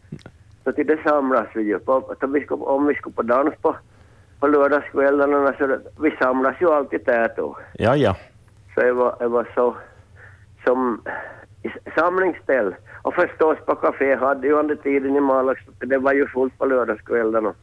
Så 0.64 0.72
till 0.72 0.86
det 0.86 0.98
samlas 1.04 1.46
vi 1.54 1.62
ju. 1.62 1.78
På, 1.78 2.14
vi 2.28 2.40
ska, 2.40 2.54
om 2.54 2.86
vi 2.86 2.94
ska 2.94 3.10
på 3.10 3.22
dans 3.22 3.54
på, 3.62 3.76
på 4.40 4.46
lördagskvällarna 4.46 5.54
så 5.58 5.66
det, 5.66 5.80
vi 6.00 6.10
samlas 6.20 6.56
ju 6.60 6.70
alltid 6.70 7.00
där 7.04 7.32
då. 7.36 7.56
Ja, 7.74 7.96
ja. 7.96 8.16
Så 8.74 8.80
det 8.80 8.92
var, 8.92 9.16
det 9.18 9.28
var 9.28 9.48
så 9.54 9.76
som 10.64 11.00
samlingsställ. 11.94 12.74
Och 13.02 13.14
förstås 13.14 13.58
på 13.66 13.74
café 13.74 14.14
hade 14.14 14.46
ju 14.46 14.52
under 14.52 14.76
tiden 14.76 15.16
i 15.16 15.20
Malax, 15.20 15.60
det 15.78 15.98
var 15.98 16.12
ju 16.12 16.26
fullt 16.26 16.58
på 16.58 16.66
lördagskvällarna. 16.66 17.54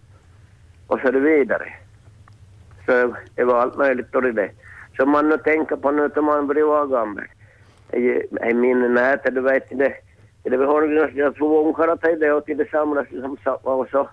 Och 0.87 0.99
så 0.99 1.11
det 1.11 1.19
vidare. 1.19 1.73
Så 2.85 3.15
det 3.35 3.43
var 3.43 3.59
allt 3.61 3.77
möjligt 3.77 4.11
då 4.11 4.21
det. 4.21 4.51
Som 4.95 5.09
man 5.09 5.29
nu 5.29 5.37
tänker 5.37 5.75
på 5.75 5.91
nu 5.91 6.09
när 6.15 6.21
man 6.21 6.47
blir 6.47 6.87
gammal. 6.91 7.23
Jag 8.41 8.55
minns 8.55 8.89
nätet, 8.89 9.35
du 9.35 9.41
vet, 9.41 9.69
det, 9.69 9.93
det 10.43 10.57
var 10.57 10.67
organisationen 10.67 11.33
två 11.33 11.65
ungkarlar 11.67 11.95
till 11.97 12.19
det 12.19 12.31
och 12.33 12.45
till 12.45 12.57
det 12.57 12.69
samlas 12.69 13.07
som 13.21 13.37
sa- 13.43 13.59
och 13.63 13.87
så 13.91 14.07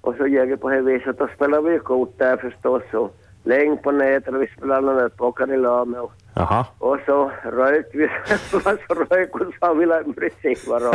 och 0.00 0.14
så 0.16 0.26
gick 0.26 0.50
jag 0.50 0.60
på 0.60 0.70
det 0.70 0.80
viset, 0.80 1.18
då 1.18 1.28
spelade 1.34 1.70
vi 1.70 1.78
kort 1.78 2.18
där 2.18 2.36
förstås 2.36 2.82
och 2.92 3.16
länge 3.44 3.76
på 3.76 3.90
nätet 3.90 4.34
och 4.34 4.42
vi 4.42 4.46
spelade 4.46 4.80
någon 4.80 4.96
där 4.96 5.08
poker 5.08 5.52
i 5.52 5.56
lag 5.56 5.88
med 5.88 6.00
och 6.00 6.12
Jaha. 6.34 6.66
och 6.78 6.98
så 7.06 7.30
rökte 7.44 7.98
vi, 7.98 8.08
så 8.50 8.58
rök 8.94 9.34
och 9.34 9.54
så 9.60 9.74
ville 9.74 9.98
en 9.98 10.12
receiver 10.12 10.88
och, 10.88 10.94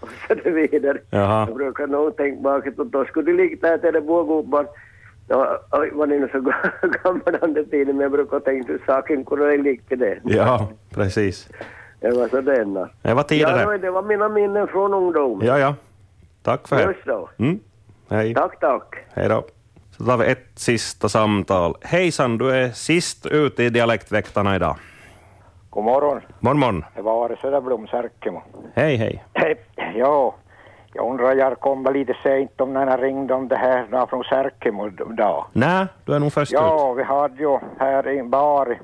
och 0.00 0.08
så 0.28 0.34
det 0.34 0.50
vidare. 0.50 0.98
Jaha. 1.10 1.46
Jag 1.48 1.56
brukar 1.56 1.86
nog 1.86 2.16
tänka 2.16 2.40
bakåt 2.42 2.78
och 2.78 2.86
då 2.86 3.04
skulle 3.04 3.32
det 3.32 3.36
ligga 3.36 3.68
där 3.68 3.78
till 3.78 3.92
det 3.92 4.00
bågubbar. 4.00 4.66
Ja, 5.32 5.58
oj, 5.70 5.90
var 5.92 6.06
nu 6.06 6.28
så 6.32 6.40
gammal 7.04 7.54
den 7.54 7.70
tiden, 7.70 7.96
men 7.96 8.00
jag 8.02 8.12
brukar 8.12 8.40
tänka 8.40 8.72
hur 8.72 8.82
saken 8.86 9.24
kunde 9.24 9.56
ligga 9.56 9.82
till 9.88 9.98
det. 9.98 10.18
Ja, 10.24 10.68
precis. 10.90 11.48
Det 12.00 12.10
var 12.10 12.28
så 12.28 12.40
denna. 12.40 12.88
Det 13.02 13.14
var 13.14 13.22
tider 13.22 13.58
Ja, 13.58 13.78
det. 13.78 13.90
var 13.90 14.02
mina 14.02 14.28
minnen 14.28 14.66
från 14.68 14.94
ungdomen. 14.94 15.46
Ja, 15.46 15.58
ja. 15.58 15.74
Tack 16.42 16.68
för 16.68 16.76
det. 16.76 16.82
Just 16.82 17.04
så. 17.04 17.28
Mm. 17.38 17.60
Hej. 18.10 18.34
Tack, 18.34 18.60
tack. 18.60 18.94
Hej 19.14 19.28
då. 19.28 19.44
Så 19.90 20.04
tar 20.04 20.16
vi 20.16 20.26
ett 20.26 20.48
sista 20.54 21.08
samtal. 21.08 21.74
Hejsan, 21.82 22.38
du 22.38 22.50
är 22.50 22.68
sist 22.70 23.26
ute 23.26 23.62
i 23.64 23.70
Dialektväktarna 23.70 24.56
idag. 24.56 24.76
God 25.70 25.84
morgon. 25.84 26.20
Morgon, 26.40 26.58
morgon. 26.60 26.84
Det 26.96 27.02
var 27.02 27.24
Are 27.24 27.36
Söderblom, 27.36 27.86
Särkemo. 27.86 28.42
Hej, 28.74 28.96
hej. 28.96 29.22
Ja, 29.96 30.34
jag 30.92 31.10
undrar, 31.10 31.34
jag 31.34 31.60
kom 31.60 31.84
lite 31.92 32.16
sent 32.22 32.60
om 32.60 32.72
när 32.72 32.86
jag 32.86 33.02
ringde 33.02 33.34
om 33.34 33.48
det 33.48 33.56
här 33.56 33.86
då 33.90 34.06
från 34.06 34.24
Särkemo 34.24 34.88
då. 34.88 35.46
Nej, 35.52 35.86
du 36.04 36.14
är 36.14 36.18
nog 36.18 36.32
först 36.32 36.52
ut. 36.52 36.58
Ja, 36.58 36.92
vi 36.92 37.02
hade 37.02 37.42
ju 37.42 37.58
här 37.78 38.06
en 38.06 38.30
bar 38.30 38.78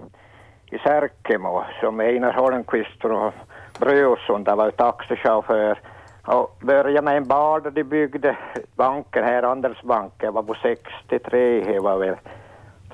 i 0.71 0.79
Särkemo 0.79 1.63
som 1.81 2.01
Einar 2.01 2.33
Holmqvist 2.33 3.05
och 3.05 3.33
Brösson, 3.79 4.45
där 4.45 4.57
var 4.57 4.65
ju 4.65 4.71
taxichaufför. 4.71 5.79
Och 6.25 6.57
började 6.61 7.03
med 7.03 7.17
en 7.17 7.29
bar 7.29 7.61
där 7.61 7.71
de 7.71 7.85
byggde 7.85 8.37
banken 8.77 9.25
här, 9.25 9.43
Andelsbanken, 9.43 10.35
var 10.35 10.43
på 10.43 10.55
63, 10.63 11.65
det 11.65 11.81
var 11.81 11.99
väl, 11.99 12.17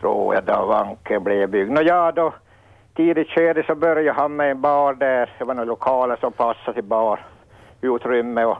tror 0.00 0.34
jag, 0.34 0.44
då 0.44 0.66
banken 0.68 1.24
blev 1.24 1.50
byggd. 1.50 1.70
Nå 1.70 1.80
ja, 1.80 2.12
då 2.12 2.32
tidigt 2.96 3.28
skede 3.28 3.62
så 3.66 3.74
började 3.74 4.12
han 4.12 4.36
med 4.36 4.50
en 4.50 4.60
bar 4.60 4.94
där, 4.94 5.30
det 5.38 5.44
var 5.44 5.54
några 5.54 5.68
lokaler 5.68 6.16
som 6.20 6.32
passade 6.32 6.74
till 6.74 6.84
barutrymme 7.80 8.44
och, 8.44 8.58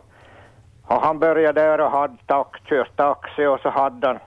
och 0.86 1.00
han 1.00 1.18
började 1.18 1.60
där 1.60 1.80
och 1.80 1.90
hade 1.90 2.16
tax, 2.26 2.60
kört 2.64 2.96
taxi 2.96 3.46
och 3.46 3.60
så 3.60 3.68
hade 3.68 4.06
han 4.06 4.18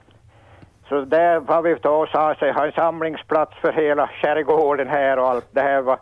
så 0.90 1.02
där 1.02 1.40
var 1.40 1.62
vi 1.62 1.76
då 1.82 2.08
sa 2.12 2.36
sig 2.36 2.52
ha 2.52 2.66
en 2.66 2.72
samlingsplats 2.72 3.56
för 3.62 3.72
hela 3.72 4.08
skärgården 4.08 4.88
här 4.88 5.20
och 5.20 5.30
allt 5.30 5.48
det 5.52 5.62
här 5.62 5.82
var. 5.82 6.00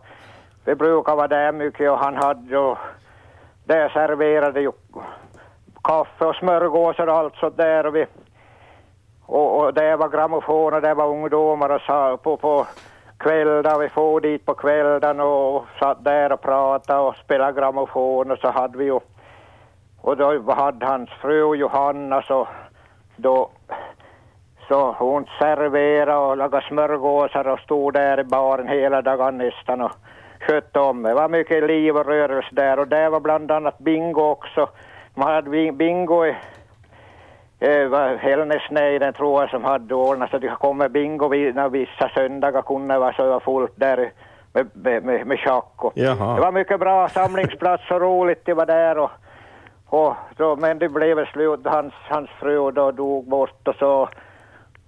Vi 0.66 0.76
brukar 0.76 1.16
vara 1.16 1.28
där 1.28 1.52
mycket 1.52 1.92
och 1.92 1.98
han 1.98 2.16
hade 2.16 2.50
ju, 2.50 2.76
där 3.66 3.90
serverade 3.90 4.62
ju 4.62 4.72
kaffe 5.84 6.26
och 6.26 6.36
smörgåsar 6.36 7.08
och 7.08 7.16
allt 7.16 7.36
sånt 7.36 7.58
där 7.58 7.86
och 7.86 7.96
vi, 7.96 8.06
och, 9.26 9.60
och 9.60 9.74
där 9.74 9.98
var 9.98 10.10
grammofon 10.10 10.74
och 10.74 10.82
där 10.82 10.96
var 10.96 11.08
ungdomar 11.08 11.70
och 11.70 11.82
sa 11.82 12.18
på, 12.18 12.38
på 12.38 12.68
kvällar, 13.18 13.80
vi 13.80 13.90
får 13.90 14.22
dit 14.22 14.46
på 14.46 14.54
kvällen 14.54 15.20
och 15.20 15.66
satt 15.80 16.04
där 16.04 16.32
och 16.32 16.42
pratade 16.42 17.00
och 17.00 17.16
spelade 17.16 17.62
grammofon 17.62 18.32
och 18.32 18.38
så 18.38 18.50
hade 18.50 18.78
vi 18.78 18.86
ju, 18.86 19.00
och 20.06 20.18
då 20.18 20.52
hade 20.52 20.86
hans 20.86 21.10
fru 21.10 21.56
Johanna 21.56 22.22
så 22.22 22.48
då 23.16 23.50
så 24.68 24.96
hon 25.00 25.26
serverade 25.40 26.16
och 26.18 26.38
lagade 26.38 26.66
smörgåsar 26.68 27.48
och 27.48 27.60
stod 27.60 27.94
där 27.94 28.20
i 28.20 28.24
baren 28.24 28.68
hela 28.68 29.02
dagen 29.02 29.38
nästan 29.38 29.82
och 29.82 29.92
skötte 30.40 30.80
om 30.80 31.04
det. 31.04 31.14
Var 31.14 31.30
mycket 31.30 31.64
liv 31.64 31.98
och 31.98 32.06
rörelse 32.06 32.50
där 32.52 32.80
och 32.80 32.88
där 32.88 33.10
var 33.10 33.20
bland 33.20 33.52
annat 33.52 33.78
bingo 33.78 34.22
också. 34.22 34.70
Man 35.14 35.34
hade 35.34 35.50
bi- 35.50 35.72
bingo 35.72 36.26
i 36.26 36.36
eh, 37.60 38.18
Hällnäsnejden 38.18 39.14
tror 39.14 39.42
jag 39.42 39.50
som 39.50 39.64
hade 39.64 39.96
ordnat 39.96 40.30
så 40.30 40.38
det 40.38 40.48
kom 40.48 40.78
med 40.78 40.92
bingo 40.92 41.28
vissa 41.70 42.10
söndagar 42.10 42.62
kunde 42.62 43.00
vara 43.00 43.14
så 43.14 43.24
det 43.24 43.30
var 43.30 43.40
fullt 43.40 43.74
där 43.76 44.12
med, 44.54 44.68
med, 44.74 45.04
med, 45.04 45.28
med 45.28 45.40
schack 45.40 45.94
det 46.36 46.42
var 46.42 46.52
mycket 46.52 46.80
bra 46.80 47.10
samlingsplats 47.10 47.92
och 47.92 48.02
roligt 48.02 48.42
det 48.46 48.54
var 48.54 48.66
där 48.66 48.98
och, 48.98 49.12
och 49.96 50.16
då, 50.38 50.56
men 50.56 50.80
det 50.80 50.90
blev 50.90 51.26
slut, 51.26 51.60
hans, 51.64 51.94
hans 52.10 52.30
fru 52.40 52.72
då 52.72 52.92
dog 52.92 53.30
bort 53.30 53.68
och 53.68 53.76
så 53.76 54.10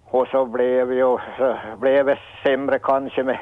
och 0.10 0.28
så 0.28 0.46
blev 0.46 0.94
ju, 0.94 1.18
så 1.38 1.56
blev 1.82 2.06
det 2.06 2.20
sämre 2.44 2.80
kanske 2.80 3.24
med 3.24 3.38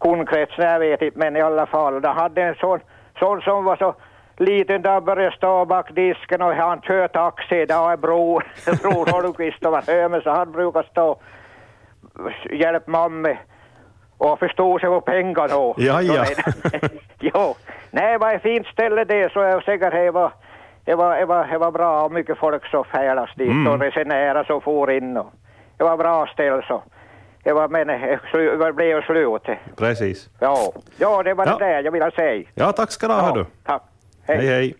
kundkretsen, 0.00 0.64
jag 0.64 0.78
vet 0.78 1.02
inte, 1.02 1.18
men 1.18 1.36
i 1.36 1.40
alla 1.40 1.66
fall. 1.66 2.00
De 2.00 2.08
hade 2.08 2.42
en 2.42 2.54
sån, 2.54 2.80
sån 3.18 3.40
som 3.40 3.64
var 3.64 3.76
så 3.76 3.94
liten 4.36 4.82
där 4.82 5.00
började 5.00 5.36
stå 5.36 5.64
bak 5.64 5.94
disken 5.94 6.42
och 6.42 6.54
han 6.54 6.80
kör 6.80 7.08
taxi, 7.08 7.66
där 7.66 7.92
är 7.92 7.96
bror, 7.96 8.44
bror 8.82 9.12
Holmqvist 9.12 9.66
och 9.66 9.72
var 9.72 10.20
så 10.20 10.30
han 10.30 10.52
brukar 10.52 10.82
stå 10.82 11.16
hjälp 12.50 12.86
mamma 12.86 13.36
och 14.18 14.38
förstå 14.38 14.78
sig 14.78 14.88
på 14.88 15.00
pengar 15.00 15.48
då. 15.48 15.74
Ja, 15.76 16.02
ja. 16.02 16.24
jo, 17.20 17.54
nej, 17.90 18.18
var 18.18 18.34
ett 18.34 18.42
fint 18.42 18.66
ställe 18.66 19.04
det, 19.04 19.32
så 19.32 19.38
jag 19.38 19.64
säkert 19.64 19.92
det 19.92 20.10
var, 20.10 20.32
det 20.84 20.94
var, 20.94 21.16
det 21.16 21.24
var, 21.24 21.46
det 21.46 21.58
var 21.58 21.70
bra 21.70 22.04
och 22.04 22.12
mycket 22.12 22.38
folk 22.38 22.66
så 22.66 22.84
färdas 22.84 23.30
dit 23.36 23.48
Mm. 23.50 23.66
och 23.72 23.80
resenärer 23.80 24.44
som 24.44 24.60
for 24.60 24.90
in 24.90 25.16
och 25.16 25.32
det 25.76 25.84
var 25.84 25.96
bra 25.96 26.26
ställe 26.26 26.62
så. 26.68 26.82
Det 27.42 27.52
var, 27.52 27.68
men 27.68 27.86
det 27.86 28.72
blev 28.74 29.02
slut. 29.02 29.42
Precis. 29.76 30.28
Ja, 30.40 30.72
ja 30.98 31.22
det 31.22 31.34
var 31.34 31.46
Ja. 31.46 31.56
det 31.58 31.64
där 31.64 31.82
jag 31.82 31.92
ville 31.92 32.10
säga. 32.10 32.44
Ja, 32.54 32.72
tack 32.72 32.90
ska 32.90 33.08
du 33.08 33.12
ha, 33.14 33.28
Ja, 33.28 33.34
du. 33.34 33.44
tack. 33.64 33.82
Hej, 34.26 34.46
hej. 34.46 34.74